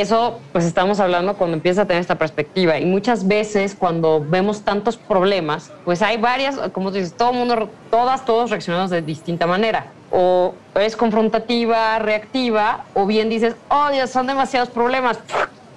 eso, 0.00 0.40
pues 0.52 0.66
estamos 0.66 1.00
hablando 1.00 1.38
cuando 1.38 1.56
empieza 1.56 1.82
a 1.82 1.86
tener 1.86 2.02
esta 2.02 2.16
perspectiva. 2.16 2.78
Y 2.78 2.84
muchas 2.84 3.26
veces 3.26 3.74
cuando 3.74 4.22
vemos 4.22 4.60
tantos 4.60 4.98
problemas, 4.98 5.72
pues 5.86 6.02
hay 6.02 6.18
varias, 6.18 6.58
como 6.72 6.90
dices, 6.90 7.14
todo 7.14 7.32
mundo, 7.32 7.70
todas, 7.90 8.26
todos 8.26 8.50
reaccionamos 8.50 8.90
de 8.90 9.00
distinta 9.00 9.46
manera. 9.46 9.86
O 10.10 10.54
es 10.74 10.96
confrontativa, 10.96 11.98
reactiva, 11.98 12.84
o 12.92 13.06
bien 13.06 13.30
dices, 13.30 13.56
oh 13.70 13.88
Dios, 13.90 14.10
son 14.10 14.26
demasiados 14.26 14.68
problemas. 14.68 15.18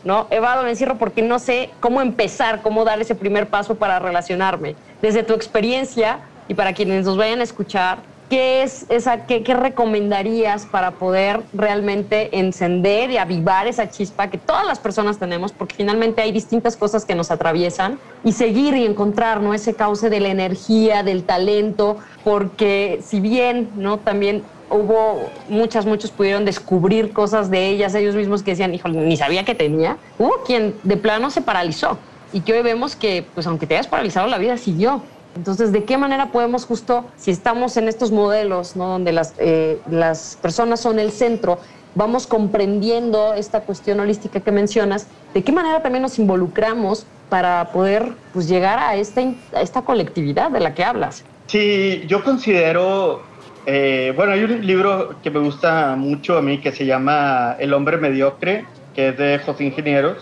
¿no? 0.03 0.27
Evado, 0.31 0.63
me 0.63 0.71
encierro 0.71 0.97
porque 0.97 1.21
no 1.21 1.39
sé 1.39 1.69
cómo 1.79 2.01
empezar, 2.01 2.61
cómo 2.61 2.83
dar 2.83 2.99
ese 2.99 3.15
primer 3.15 3.47
paso 3.47 3.75
para 3.75 3.99
relacionarme. 3.99 4.75
Desde 5.01 5.23
tu 5.23 5.33
experiencia 5.33 6.19
y 6.49 6.55
para 6.55 6.73
quienes 6.73 7.05
nos 7.05 7.15
vayan 7.15 7.39
a 7.39 7.43
escuchar, 7.43 7.99
¿qué 8.29 8.63
es 8.63 8.85
esa, 8.89 9.25
qué, 9.25 9.41
recomendarías 9.53 10.65
para 10.65 10.91
poder 10.91 11.41
realmente 11.53 12.37
encender 12.39 13.09
y 13.11 13.17
avivar 13.17 13.67
esa 13.67 13.89
chispa 13.89 14.29
que 14.29 14.37
todas 14.37 14.65
las 14.65 14.79
personas 14.79 15.17
tenemos? 15.17 15.51
Porque 15.51 15.75
finalmente 15.75 16.21
hay 16.21 16.31
distintas 16.31 16.77
cosas 16.77 17.05
que 17.05 17.15
nos 17.15 17.31
atraviesan 17.31 17.99
y 18.23 18.31
seguir 18.33 18.75
y 18.75 18.85
encontrar 18.85 19.41
¿no? 19.41 19.53
ese 19.53 19.73
cauce 19.73 20.09
de 20.09 20.19
la 20.19 20.29
energía, 20.29 21.03
del 21.03 21.23
talento, 21.23 21.97
porque 22.23 22.99
si 23.03 23.19
bien 23.19 23.69
¿no? 23.75 23.97
también 23.97 24.43
hubo 24.69 25.29
muchas, 25.49 25.85
muchos 25.85 26.11
pudieron 26.11 26.45
descubrir 26.45 27.11
cosas 27.11 27.49
de 27.49 27.67
ellas, 27.69 27.95
ellos 27.95 28.15
mismos 28.15 28.43
que 28.43 28.51
decían, 28.51 28.73
hijo, 28.73 28.87
ni 28.87 29.17
sabía 29.17 29.43
que 29.43 29.55
tenía. 29.55 29.97
Hubo 30.19 30.43
quien 30.45 30.75
de 30.83 30.97
plano 30.97 31.31
se 31.31 31.41
paralizó 31.41 31.97
y 32.31 32.41
que 32.41 32.53
hoy 32.53 32.61
vemos 32.61 32.95
que, 32.95 33.25
pues 33.33 33.47
aunque 33.47 33.65
te 33.65 33.75
hayas 33.75 33.87
paralizado, 33.87 34.27
la 34.27 34.37
vida 34.37 34.57
siguió. 34.57 35.01
Entonces, 35.35 35.71
¿de 35.71 35.83
qué 35.83 35.97
manera 35.97 36.31
podemos 36.31 36.65
justo, 36.65 37.05
si 37.17 37.31
estamos 37.31 37.77
en 37.77 37.87
estos 37.87 38.11
modelos, 38.11 38.75
¿no? 38.75 38.87
donde 38.87 39.11
las, 39.11 39.35
eh, 39.37 39.79
las 39.89 40.37
personas 40.41 40.79
son 40.79 40.99
el 40.99 41.11
centro, 41.11 41.59
vamos 41.95 42.27
comprendiendo 42.27 43.33
esta 43.33 43.61
cuestión 43.61 43.99
holística 43.99 44.39
que 44.39 44.51
mencionas, 44.51 45.07
¿de 45.33 45.43
qué 45.43 45.51
manera 45.51 45.81
también 45.81 46.01
nos 46.01 46.19
involucramos 46.19 47.05
para 47.29 47.71
poder 47.71 48.13
pues, 48.33 48.47
llegar 48.47 48.79
a 48.79 48.95
esta, 48.95 49.21
a 49.53 49.61
esta 49.61 49.83
colectividad 49.83 50.51
de 50.51 50.59
la 50.59 50.73
que 50.73 50.83
hablas? 50.83 51.23
Sí, 51.47 52.03
yo 52.07 52.23
considero, 52.23 53.21
eh, 53.65 54.13
bueno, 54.15 54.33
hay 54.33 54.43
un 54.43 54.65
libro 54.65 55.15
que 55.23 55.31
me 55.31 55.39
gusta 55.39 55.95
mucho 55.95 56.37
a 56.37 56.41
mí 56.41 56.59
que 56.59 56.71
se 56.71 56.85
llama 56.85 57.55
El 57.59 57.73
hombre 57.73 57.97
mediocre, 57.97 58.65
que 58.95 59.09
es 59.09 59.17
de 59.17 59.39
José 59.39 59.65
Ingenieros. 59.65 60.17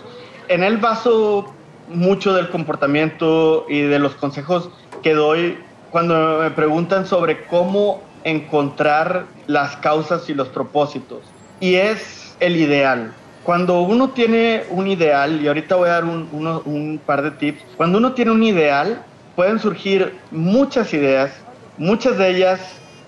En 0.48 0.62
él 0.62 0.78
baso 0.78 1.52
mucho 1.88 2.34
del 2.34 2.50
comportamiento 2.50 3.66
y 3.68 3.82
de 3.82 3.98
los 3.98 4.14
consejos 4.14 4.70
que 5.02 5.14
doy 5.14 5.58
cuando 5.90 6.40
me 6.40 6.50
preguntan 6.50 7.06
sobre 7.06 7.44
cómo 7.46 8.02
encontrar 8.24 9.26
las 9.46 9.76
causas 9.76 10.28
y 10.28 10.34
los 10.34 10.48
propósitos. 10.48 11.20
Y 11.60 11.74
es 11.74 12.36
el 12.40 12.56
ideal. 12.56 13.12
Cuando 13.44 13.80
uno 13.80 14.10
tiene 14.10 14.64
un 14.70 14.86
ideal, 14.88 15.40
y 15.40 15.48
ahorita 15.48 15.76
voy 15.76 15.88
a 15.88 15.92
dar 15.92 16.04
un, 16.04 17.00
par 17.06 17.22
de 17.22 17.30
tips, 17.30 17.62
cuando 17.76 17.98
uno 17.98 18.12
tiene 18.12 18.30
un 18.30 18.42
ideal, 18.42 19.02
pueden 19.36 19.58
surgir 19.58 20.18
muchas 20.30 20.92
ideas, 20.92 21.30
muchas 21.78 22.18
de 22.18 22.28
ellas 22.28 22.60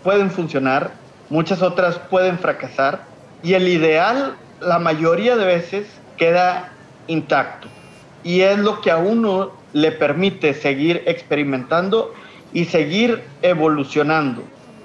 pueden 0.02 0.30
funcionar, 0.30 0.92
muchas 1.28 1.60
otras 1.60 1.98
pueden 1.98 2.38
fracasar, 2.38 3.02
y 3.42 3.54
el 3.54 3.68
ideal 3.68 4.36
la 4.60 4.78
mayoría 4.78 5.36
de 5.36 5.44
veces 5.44 5.86
queda 6.16 6.72
intacto. 7.06 7.68
Y 8.22 8.40
es 8.40 8.58
lo 8.58 8.80
que 8.80 8.90
a 8.90 8.96
uno 8.96 9.59
le 9.72 9.92
permite 9.92 10.54
seguir 10.54 11.02
experimentando 11.06 12.14
y 12.52 12.64
seguir 12.64 13.22
evolucionando. 13.42 14.42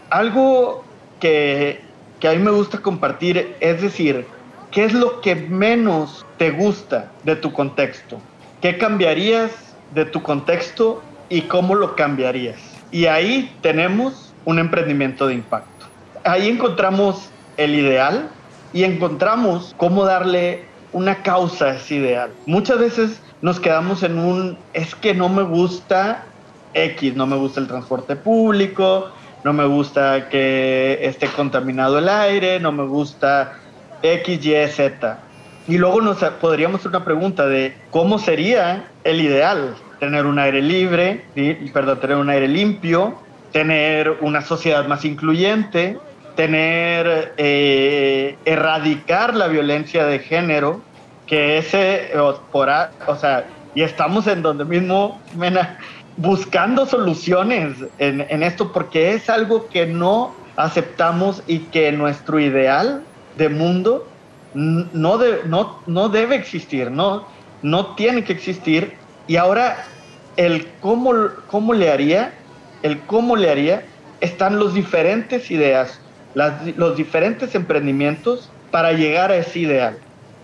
Algo 0.10 0.84
que, 1.20 1.82
que 2.20 2.28
a 2.28 2.34
mí 2.34 2.40
me 2.40 2.52
gusta 2.52 2.80
compartir 2.80 3.56
es 3.60 3.82
decir, 3.82 4.26
¿qué 4.72 4.86
es 4.86 4.94
lo 4.94 5.22
que 5.22 5.36
menos 5.36 6.26
te 6.38 6.52
gusta 6.52 7.12
de 7.24 7.36
tu 7.36 7.52
contexto? 7.52 8.20
¿Qué 8.62 8.78
cambiarías 8.78 9.52
de 9.94 10.06
tu 10.06 10.22
contexto 10.22 11.02
y 11.30 11.42
cómo 11.42 11.76
lo 11.76 11.96
cambiarías? 11.96 12.60
Y 12.92 13.06
ahí 13.06 13.54
tenemos 13.62 14.34
un 14.46 14.60
emprendimiento 14.60 15.28
de 15.28 15.34
impacto. 15.34 15.86
Ahí 16.24 16.48
encontramos 16.48 17.30
el 17.58 17.76
ideal 17.76 18.30
y 18.74 18.84
encontramos 18.84 19.74
cómo 19.78 20.06
darle 20.06 20.66
una 20.94 21.24
causa 21.24 21.66
a 21.66 21.76
ese 21.76 21.96
ideal. 21.96 22.32
Muchas 22.46 22.80
veces 22.80 23.22
nos 23.42 23.60
quedamos 23.60 24.04
en 24.04 24.18
un, 24.18 24.58
es 24.74 24.96
que 24.96 25.14
no 25.14 25.30
me 25.30 25.44
gusta 25.44 26.26
X, 26.74 27.16
no 27.16 27.26
me 27.28 27.36
gusta 27.36 27.60
el 27.60 27.68
transporte 27.68 28.16
público, 28.16 29.12
no 29.44 29.54
me 29.54 29.66
gusta 29.66 30.30
que 30.30 31.00
esté 31.02 31.28
contaminado 31.28 32.00
el 32.00 32.10
aire, 32.10 32.60
no 32.60 32.72
me 32.72 32.84
gusta 32.86 33.54
X, 34.02 34.46
Y, 34.46 34.68
Z. 34.68 35.20
Y 35.68 35.78
luego 35.78 36.02
nos 36.02 36.18
podríamos 36.42 36.80
hacer 36.80 36.90
una 36.90 37.06
pregunta 37.06 37.48
de 37.48 37.76
cómo 37.92 38.20
sería 38.20 38.88
el 39.04 39.22
ideal, 39.22 39.76
tener 40.00 40.26
un 40.26 40.40
aire 40.40 40.62
libre, 40.62 41.26
perdón, 41.74 42.00
tener 42.00 42.18
un 42.18 42.30
aire 42.30 42.48
limpio, 42.48 43.16
tener 43.52 44.18
una 44.22 44.42
sociedad 44.42 44.88
más 44.88 45.06
incluyente, 45.06 45.98
tener, 46.36 47.34
eh, 47.38 48.38
erradicar 48.46 49.36
la 49.36 49.48
violencia 49.48 50.06
de 50.06 50.20
género, 50.20 50.82
que 51.28 51.58
ese, 51.58 52.12
por, 52.52 52.70
o 53.08 53.16
sea, 53.16 53.46
y 53.74 53.82
estamos 53.82 54.28
en 54.28 54.42
donde 54.42 54.66
mismo, 54.66 55.20
Mena, 55.36 55.78
buscando 56.18 56.86
soluciones 56.86 57.78
en, 57.98 58.26
en, 58.30 58.44
esto, 58.44 58.72
porque 58.72 59.14
es 59.14 59.30
algo 59.30 59.68
que 59.68 59.86
no 59.86 60.34
aceptamos 60.56 61.44
y 61.48 61.60
que 61.60 61.92
nuestro 61.92 62.40
ideal 62.40 63.04
de 63.38 63.50
mundo 63.50 64.08
no, 64.54 65.20
no, 65.46 65.80
no 65.86 66.10
debe 66.10 66.36
existir, 66.36 66.90
no, 66.90 67.28
no 67.62 67.96
tiene 67.96 68.24
que 68.24 68.34
existir. 68.34 68.94
Y 69.28 69.36
ahora, 69.36 69.84
el 70.38 70.68
cómo, 70.80 71.14
cómo 71.48 71.74
le 71.74 71.92
haría, 71.92 72.34
el 72.84 73.02
cómo 73.02 73.36
le 73.36 73.50
haría, 73.50 73.84
están 74.22 74.58
los 74.58 74.74
diferentes 74.74 75.52
ideas, 75.52 76.00
las, 76.34 76.54
los 76.78 76.96
diferentes 76.96 77.54
emprendimientos 77.56 78.50
para 78.72 78.94
llegar 78.94 79.32
a 79.32 79.38
ese 79.38 79.60
ideal. 79.60 79.98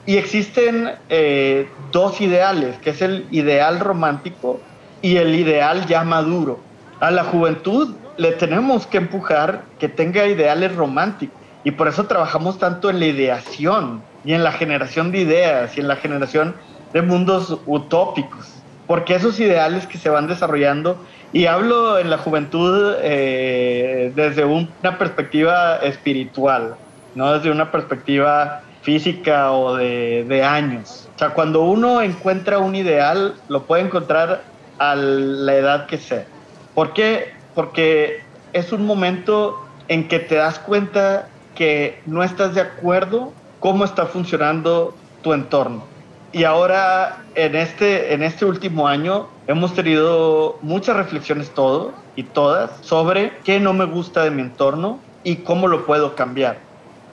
Y 0.06 0.18
existen 0.18 0.92
eh, 1.10 1.70
dos 1.92 2.22
ideales, 2.22 2.78
que 2.78 2.90
es 2.90 3.02
el 3.02 3.28
ideal 3.32 3.80
romántico 3.80 4.60
y 5.02 5.18
el 5.18 5.36
ideal 5.36 5.86
ya 5.86 6.04
maduro. 6.04 6.60
A 7.00 7.12
la 7.12 7.24
juventud 7.24 7.96
le 8.18 8.32
tenemos 8.34 8.88
que 8.88 8.98
empujar 8.98 9.64
que 9.80 9.90
tenga 9.90 10.28
ideales 10.28 10.76
románticos. 10.76 11.38
Y 11.64 11.72
por 11.72 11.88
eso 11.88 12.06
trabajamos 12.06 12.58
tanto 12.58 12.90
en 12.90 13.00
la 13.00 13.06
ideación 13.06 14.02
y 14.26 14.34
en 14.34 14.44
la 14.44 14.52
generación 14.52 15.12
de 15.12 15.20
ideas 15.20 15.78
y 15.78 15.82
en 15.82 15.88
la 15.88 15.96
generación 15.96 16.56
de 16.94 17.02
mundos 17.02 17.60
utópicos. 17.66 18.48
Porque 18.88 19.16
esos 19.16 19.40
ideales 19.40 19.88
que 19.88 19.98
se 19.98 20.10
van 20.10 20.28
desarrollando, 20.28 20.98
y 21.34 21.46
hablo 21.46 21.98
en 21.98 22.10
la 22.10 22.18
juventud 22.18 22.96
eh, 23.02 24.12
desde 24.16 24.44
una 24.44 24.98
perspectiva 24.98 25.78
espiritual, 25.78 26.76
no 27.16 27.34
desde 27.34 27.52
una 27.52 27.72
perspectiva 27.72 28.64
física 28.82 29.52
o 29.52 29.76
de, 29.76 30.44
años. 30.44 31.08
O 31.16 31.20
sea, 31.20 31.30
cuando 31.30 31.62
uno 31.62 32.02
encuentra 32.02 32.60
un 32.60 32.76
ideal, 32.76 33.36
lo 33.48 33.64
puede 33.64 33.84
encontrar 33.84 34.44
a 34.80 34.96
la 34.96 35.56
edad 35.56 35.86
que 35.86 35.98
sea. 35.98 36.26
¿Por 36.74 36.94
qué? 36.94 37.34
Porque 37.54 38.22
es 38.54 38.72
un 38.72 38.86
momento 38.86 39.66
en 39.88 40.08
que 40.08 40.20
te 40.20 40.36
das 40.36 40.60
cuenta 40.60 41.28
que 41.56 42.00
no 42.06 42.24
estás 42.24 42.56
de 42.56 42.62
acuerdo 42.62 43.34
cómo 43.60 43.86
está 43.86 44.06
funcionando 44.06 44.96
tu 45.22 45.34
entorno. 45.34 45.84
Y 46.34 46.46
ahora, 46.46 47.24
en 47.36 47.56
este, 47.56 48.14
en 48.14 48.24
este 48.24 48.46
último 48.46 48.88
año, 48.88 49.28
hemos 49.48 49.74
tenido 49.74 50.58
muchas 50.62 50.96
reflexiones 50.96 51.52
todos 51.52 51.94
y 52.16 52.24
todas 52.24 52.72
sobre 52.82 53.34
qué 53.44 53.60
no 53.60 53.74
me 53.74 53.86
gusta 53.86 54.24
de 54.24 54.32
mi 54.32 54.42
entorno 54.42 55.00
y 55.24 55.38
cómo 55.38 55.68
lo 55.68 55.86
puedo 55.86 56.16
cambiar. 56.16 56.60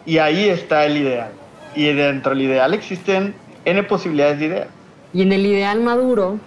Y 0.07 0.19
ahí 0.19 0.49
está 0.49 0.87
el 0.87 0.99
ideal. 0.99 1.33
Y 1.75 1.93
dentro 1.93 2.31
del 2.31 2.43
ideal 2.43 2.75
existen 2.75 3.35
N 3.65 3.83
posibilidades 3.85 4.39
de 4.39 4.47
ideas. 4.47 4.69
Y 5.13 5.23
en 5.23 5.33
el 5.33 5.47
ideal 5.47 5.81
maduro. 5.81 6.39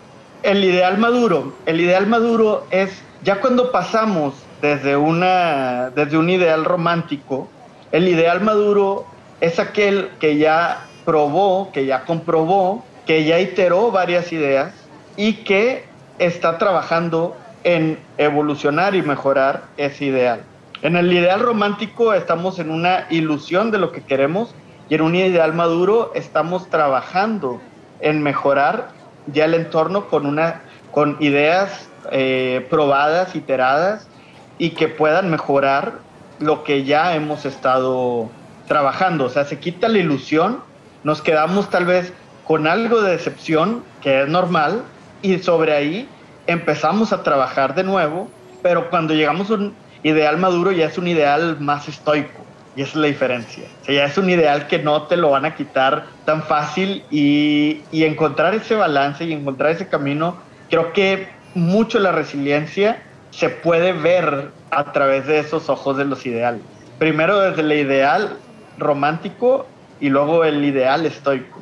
El 0.43 0.63
ideal 0.63 0.97
maduro. 0.97 1.53
El 1.65 1.79
ideal 1.79 2.07
maduro 2.07 2.65
es 2.71 3.03
ya 3.23 3.39
cuando 3.39 3.71
pasamos 3.71 4.33
desde, 4.61 4.95
una, 4.97 5.91
desde 5.91 6.17
un 6.17 6.29
ideal 6.29 6.65
romántico, 6.65 7.49
el 7.91 8.07
ideal 8.07 8.41
maduro 8.41 9.05
es 9.41 9.59
aquel 9.59 10.09
que 10.19 10.37
ya 10.37 10.85
probó, 11.05 11.71
que 11.71 11.85
ya 11.85 12.05
comprobó, 12.05 12.83
que 13.05 13.23
ya 13.25 13.39
iteró 13.39 13.91
varias 13.91 14.31
ideas 14.31 14.73
y 15.17 15.33
que 15.43 15.85
está 16.19 16.57
trabajando 16.57 17.35
en 17.63 17.99
evolucionar 18.17 18.95
y 18.95 19.01
mejorar 19.01 19.63
ese 19.77 20.05
ideal. 20.05 20.43
En 20.81 20.95
el 20.95 21.11
ideal 21.13 21.41
romántico 21.41 22.13
estamos 22.13 22.57
en 22.57 22.71
una 22.71 23.05
ilusión 23.09 23.69
de 23.71 23.77
lo 23.77 23.91
que 23.91 24.01
queremos 24.01 24.55
y 24.91 24.95
en 24.95 25.01
un 25.03 25.15
ideal 25.15 25.53
maduro 25.53 26.11
estamos 26.15 26.69
trabajando 26.69 27.61
en 28.01 28.21
mejorar 28.21 28.89
ya 29.27 29.45
el 29.45 29.53
entorno 29.53 30.09
con, 30.09 31.15
ideas 31.21 31.87
eh, 32.11 32.67
probadas, 32.69 33.33
iteradas 33.33 34.09
y 34.57 34.71
que 34.71 34.89
puedan 34.89 35.31
mejorar 35.31 35.99
lo 36.39 36.65
que 36.65 36.83
ya 36.83 37.15
hemos 37.15 37.45
estado 37.45 38.29
trabajando, 38.67 39.25
o 39.25 39.29
sea, 39.29 39.45
se 39.45 39.59
quita 39.59 39.87
la 39.87 39.99
ilusión, 39.99 40.59
nos 41.05 41.21
quedamos 41.21 41.69
tal 41.69 41.85
vez 41.85 42.11
con 42.45 42.67
algo 42.67 43.01
de 43.01 43.11
decepción, 43.11 43.85
que 44.01 44.23
es 44.23 44.27
normal, 44.27 44.83
y 45.21 45.37
sobre 45.37 45.73
ahí 45.73 46.09
empezamos 46.47 47.13
a 47.13 47.23
trabajar 47.23 47.75
de 47.75 47.85
nuevo, 47.85 48.29
pero 48.61 48.89
cuando 48.89 49.13
llegamos 49.13 49.49
a 49.51 49.53
un 49.53 49.73
ideal 50.03 50.37
maduro 50.37 50.73
ya 50.73 50.87
es 50.87 50.97
un 50.97 51.07
ideal 51.07 51.61
más 51.61 51.87
estoico, 51.87 52.41
y 52.75 52.81
es 52.81 52.95
la 52.95 53.07
diferencia. 53.07 53.63
O 53.81 53.85
sea, 53.85 53.95
ya 53.95 54.05
es 54.05 54.17
un 54.17 54.29
ideal 54.29 54.67
que 54.67 54.79
no 54.79 55.03
te 55.03 55.17
lo 55.17 55.31
van 55.31 55.45
a 55.45 55.55
quitar 55.55 56.05
tan 56.25 56.43
fácil 56.43 57.03
y, 57.11 57.81
y 57.91 58.03
encontrar 58.03 58.53
ese 58.53 58.75
balance 58.75 59.25
y 59.25 59.33
encontrar 59.33 59.71
ese 59.71 59.87
camino, 59.87 60.37
creo 60.69 60.93
que 60.93 61.27
mucho 61.53 61.99
la 61.99 62.11
resiliencia 62.11 63.01
se 63.31 63.49
puede 63.49 63.93
ver 63.93 64.51
a 64.69 64.91
través 64.91 65.27
de 65.27 65.39
esos 65.39 65.69
ojos 65.69 65.97
de 65.97 66.05
los 66.05 66.25
ideales. 66.25 66.61
Primero 66.97 67.39
desde 67.39 67.61
el 67.61 67.71
ideal 67.71 68.37
romántico 68.77 69.65
y 69.99 70.09
luego 70.09 70.43
el 70.43 70.63
ideal 70.63 71.05
estoico. 71.05 71.59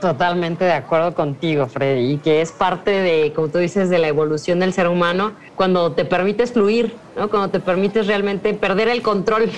Totalmente 0.00 0.64
de 0.64 0.72
acuerdo 0.72 1.14
contigo, 1.14 1.66
Freddy, 1.66 2.12
y 2.12 2.18
que 2.18 2.40
es 2.40 2.52
parte 2.52 2.90
de, 2.90 3.32
como 3.34 3.48
tú 3.48 3.58
dices, 3.58 3.88
de 3.88 3.98
la 3.98 4.08
evolución 4.08 4.58
del 4.58 4.72
ser 4.72 4.88
humano, 4.88 5.32
cuando 5.54 5.92
te 5.92 6.04
permites 6.04 6.52
fluir, 6.52 6.94
¿no? 7.16 7.30
cuando 7.30 7.50
te 7.50 7.60
permites 7.60 8.06
realmente 8.06 8.52
perder 8.54 8.88
el 8.88 9.02
control, 9.02 9.50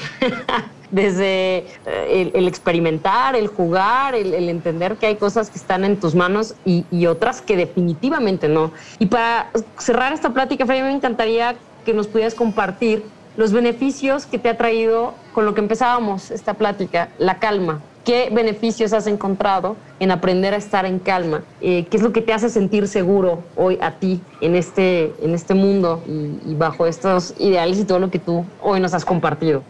desde 0.91 1.66
eh, 1.87 2.31
el, 2.35 2.47
experimentar, 2.47 3.35
el 3.35 3.49
jugar, 3.49 4.14
el, 4.14 4.33
entender 4.49 4.97
que 4.97 5.07
hay 5.07 5.16
cosas 5.16 5.51
que 5.51 5.59
están 5.59 5.85
en 5.85 5.99
tus 5.99 6.14
manos 6.14 6.55
y, 6.64 6.85
y, 6.91 7.07
otras 7.07 7.43
que 7.43 7.57
definitivamente 7.57 8.49
no. 8.49 8.70
Y 8.99 9.07
para 9.07 9.51
cerrar 9.79 10.12
esta 10.12 10.31
plática, 10.31 10.66
Freddy, 10.66 10.83
me 10.83 10.93
encantaría 10.93 11.57
que 11.85 11.95
nos 11.95 12.07
pudieras 12.07 12.35
compartir 12.35 13.05
los 13.37 13.53
beneficios 13.53 14.27
que 14.27 14.39
te 14.39 14.49
ha 14.49 14.57
traído 14.57 15.14
con 15.33 15.45
lo 15.45 15.55
que 15.55 15.61
empezábamos 15.61 16.31
esta 16.31 16.55
plática, 16.55 17.09
la 17.18 17.39
calma. 17.39 17.81
¿Qué 18.05 18.28
beneficios 18.30 18.92
has 18.92 19.07
encontrado 19.07 19.76
en 19.98 20.11
aprender 20.11 20.52
a 20.52 20.59
estar 20.59 20.84
en 20.84 20.98
calma? 20.98 21.42
Eh, 21.62 21.86
¿Qué 21.90 21.96
es 21.96 22.02
lo 22.02 22.12
que 22.12 22.20
te 22.20 22.34
hace 22.34 22.50
sentir 22.50 22.86
seguro 22.86 23.42
hoy 23.57 23.78
a 23.80 23.92
ti 23.92 24.20
en 24.42 24.57
este, 24.57 25.14
en 25.22 25.34
este 25.34 25.55
mundo 25.55 26.02
y, 26.07 26.50
y 26.50 26.55
bajo 26.55 26.86
estos 26.86 27.34
ideales 27.38 27.78
y 27.78 27.84
todo 27.84 27.98
lo 27.98 28.11
que 28.11 28.18
tú 28.18 28.44
hoy 28.61 28.78
nos 28.78 28.92
has 28.92 29.07
compartido? 29.07 29.62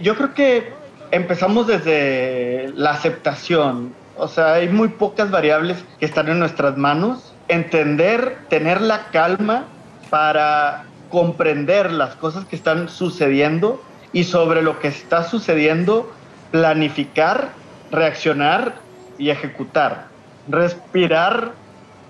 Yo 0.00 0.14
creo 0.14 0.34
que 0.34 0.72
empezamos 1.10 1.66
desde 1.66 2.72
la 2.76 2.90
aceptación. 2.90 3.92
O 4.16 4.28
sea, 4.28 4.54
hay 4.54 4.68
muy 4.68 4.88
pocas 4.88 5.32
variables 5.32 5.84
que 5.98 6.06
están 6.06 6.28
en 6.28 6.38
nuestras 6.38 6.76
manos. 6.76 7.32
Entender, 7.48 8.38
tener 8.48 8.80
la 8.82 9.06
calma 9.10 9.64
para 10.10 10.84
comprender 11.10 11.92
las 11.92 12.14
cosas 12.14 12.44
que 12.44 12.54
están 12.54 12.88
sucediendo 12.88 13.82
y 14.12 14.22
sobre 14.22 14.62
lo 14.62 14.78
que 14.78 14.86
está 14.86 15.24
sucediendo, 15.24 16.12
planificar 16.52 17.63
reaccionar 17.94 18.74
y 19.18 19.30
ejecutar. 19.30 20.06
Respirar, 20.48 21.52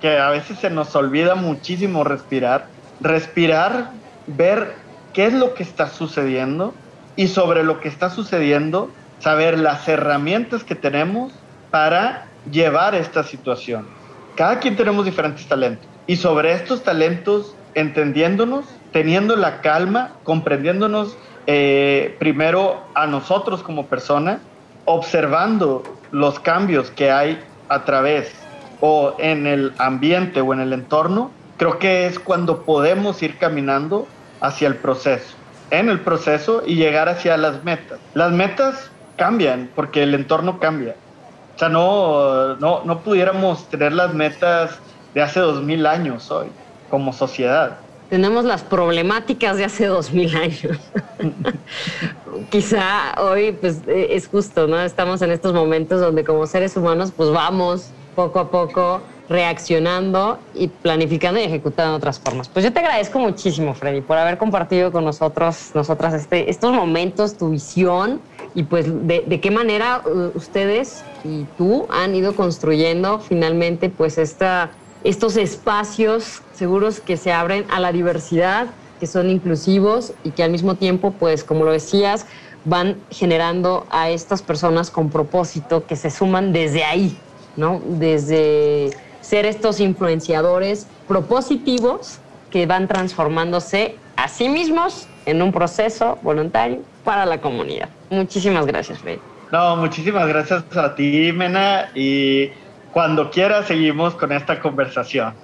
que 0.00 0.18
a 0.18 0.30
veces 0.30 0.58
se 0.58 0.70
nos 0.70 0.94
olvida 0.96 1.34
muchísimo 1.34 2.04
respirar. 2.04 2.66
Respirar, 3.00 3.90
ver 4.26 4.74
qué 5.12 5.26
es 5.26 5.32
lo 5.32 5.54
que 5.54 5.62
está 5.62 5.88
sucediendo 5.88 6.74
y 7.16 7.28
sobre 7.28 7.62
lo 7.62 7.80
que 7.80 7.88
está 7.88 8.10
sucediendo, 8.10 8.90
saber 9.20 9.58
las 9.58 9.86
herramientas 9.88 10.64
que 10.64 10.74
tenemos 10.74 11.32
para 11.70 12.26
llevar 12.50 12.94
esta 12.94 13.22
situación. 13.22 13.86
Cada 14.36 14.58
quien 14.58 14.76
tenemos 14.76 15.04
diferentes 15.04 15.46
talentos 15.46 15.86
y 16.06 16.16
sobre 16.16 16.52
estos 16.52 16.82
talentos, 16.82 17.54
entendiéndonos, 17.74 18.66
teniendo 18.92 19.36
la 19.36 19.60
calma, 19.60 20.12
comprendiéndonos 20.24 21.16
eh, 21.46 22.16
primero 22.18 22.82
a 22.94 23.06
nosotros 23.06 23.62
como 23.62 23.86
persona 23.86 24.40
observando 24.84 25.82
los 26.10 26.38
cambios 26.40 26.90
que 26.90 27.10
hay 27.10 27.42
a 27.68 27.84
través 27.84 28.32
o 28.80 29.14
en 29.18 29.46
el 29.46 29.72
ambiente 29.78 30.40
o 30.40 30.52
en 30.52 30.60
el 30.60 30.72
entorno, 30.72 31.30
creo 31.56 31.78
que 31.78 32.06
es 32.06 32.18
cuando 32.18 32.62
podemos 32.62 33.22
ir 33.22 33.38
caminando 33.38 34.06
hacia 34.40 34.68
el 34.68 34.76
proceso, 34.76 35.36
en 35.70 35.88
el 35.88 36.00
proceso 36.00 36.62
y 36.66 36.74
llegar 36.74 37.08
hacia 37.08 37.36
las 37.36 37.64
metas. 37.64 37.98
Las 38.14 38.32
metas 38.32 38.90
cambian 39.16 39.70
porque 39.74 40.02
el 40.02 40.14
entorno 40.14 40.58
cambia. 40.58 40.96
O 41.54 41.58
sea, 41.58 41.68
no, 41.68 42.56
no, 42.56 42.82
no 42.84 42.98
pudiéramos 43.00 43.68
tener 43.68 43.92
las 43.92 44.12
metas 44.12 44.78
de 45.14 45.22
hace 45.22 45.40
dos 45.40 45.62
mil 45.62 45.86
años 45.86 46.30
hoy 46.30 46.48
como 46.90 47.12
sociedad 47.12 47.78
tenemos 48.14 48.44
las 48.44 48.62
problemáticas 48.62 49.56
de 49.56 49.64
hace 49.64 49.86
dos 49.86 50.12
mil 50.12 50.36
años. 50.36 50.78
Quizá 52.50 53.20
hoy 53.20 53.50
pues 53.50 53.80
eh, 53.88 54.10
es 54.10 54.28
justo, 54.28 54.68
¿no? 54.68 54.80
Estamos 54.80 55.20
en 55.22 55.32
estos 55.32 55.52
momentos 55.52 56.00
donde 56.00 56.22
como 56.22 56.46
seres 56.46 56.76
humanos 56.76 57.10
pues 57.16 57.30
vamos 57.30 57.88
poco 58.14 58.38
a 58.38 58.52
poco 58.52 59.00
reaccionando 59.28 60.38
y 60.54 60.68
planificando 60.68 61.40
y 61.40 61.42
ejecutando 61.42 61.96
otras 61.96 62.20
formas. 62.20 62.48
Pues 62.48 62.64
yo 62.64 62.72
te 62.72 62.78
agradezco 62.78 63.18
muchísimo, 63.18 63.74
Freddy, 63.74 64.00
por 64.00 64.16
haber 64.16 64.38
compartido 64.38 64.92
con 64.92 65.04
nosotros, 65.04 65.72
nosotras 65.74 66.14
este, 66.14 66.48
estos 66.48 66.72
momentos, 66.72 67.36
tu 67.36 67.50
visión 67.50 68.20
y 68.54 68.62
pues 68.62 68.86
de, 69.08 69.24
de, 69.26 69.40
qué 69.40 69.50
manera 69.50 70.02
ustedes 70.36 71.02
y 71.24 71.46
tú 71.58 71.88
han 71.90 72.14
ido 72.14 72.36
construyendo 72.36 73.18
finalmente 73.18 73.88
pues 73.88 74.18
esta 74.18 74.70
estos 75.04 75.36
espacios 75.36 76.42
seguros 76.54 77.00
que 77.00 77.16
se 77.16 77.32
abren 77.32 77.66
a 77.70 77.78
la 77.78 77.92
diversidad, 77.92 78.68
que 78.98 79.06
son 79.06 79.28
inclusivos 79.28 80.12
y 80.24 80.30
que 80.30 80.42
al 80.42 80.50
mismo 80.50 80.76
tiempo, 80.76 81.12
pues 81.12 81.44
como 81.44 81.64
lo 81.64 81.72
decías, 81.72 82.26
van 82.64 82.96
generando 83.10 83.86
a 83.90 84.08
estas 84.08 84.42
personas 84.42 84.90
con 84.90 85.10
propósito 85.10 85.86
que 85.86 85.96
se 85.96 86.10
suman 86.10 86.52
desde 86.52 86.84
ahí, 86.84 87.16
¿no? 87.56 87.82
Desde 87.84 88.90
ser 89.20 89.44
estos 89.44 89.80
influenciadores 89.80 90.86
propositivos 91.06 92.18
que 92.50 92.66
van 92.66 92.88
transformándose 92.88 93.96
a 94.16 94.28
sí 94.28 94.48
mismos 94.48 95.06
en 95.26 95.42
un 95.42 95.52
proceso 95.52 96.18
voluntario 96.22 96.80
para 97.04 97.26
la 97.26 97.40
comunidad. 97.40 97.90
Muchísimas 98.10 98.64
gracias, 98.64 98.98
Fred. 99.00 99.18
No, 99.52 99.76
muchísimas 99.76 100.26
gracias 100.28 100.64
a 100.76 100.94
ti, 100.94 101.30
Mena, 101.32 101.90
y 101.94 102.50
cuando 102.94 103.30
quiera 103.30 103.66
seguimos 103.66 104.14
con 104.14 104.32
esta 104.32 104.60
conversación. 104.60 105.34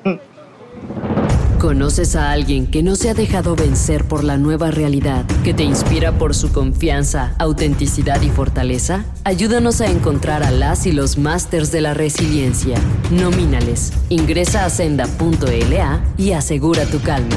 ¿Conoces 1.58 2.16
a 2.16 2.30
alguien 2.30 2.70
que 2.70 2.82
no 2.82 2.96
se 2.96 3.10
ha 3.10 3.14
dejado 3.14 3.54
vencer 3.54 4.04
por 4.04 4.24
la 4.24 4.38
nueva 4.38 4.70
realidad, 4.70 5.26
que 5.44 5.52
te 5.52 5.62
inspira 5.62 6.12
por 6.12 6.34
su 6.34 6.52
confianza, 6.52 7.34
autenticidad 7.38 8.22
y 8.22 8.30
fortaleza? 8.30 9.04
Ayúdanos 9.24 9.82
a 9.82 9.86
encontrar 9.86 10.42
a 10.42 10.50
las 10.52 10.86
y 10.86 10.92
los 10.92 11.18
másters 11.18 11.70
de 11.70 11.82
la 11.82 11.92
resiliencia. 11.92 12.78
Nomínales. 13.10 13.92
Ingresa 14.08 14.64
a 14.64 14.70
senda.la 14.70 16.00
y 16.16 16.32
asegura 16.32 16.86
tu 16.86 17.00
calma. 17.02 17.36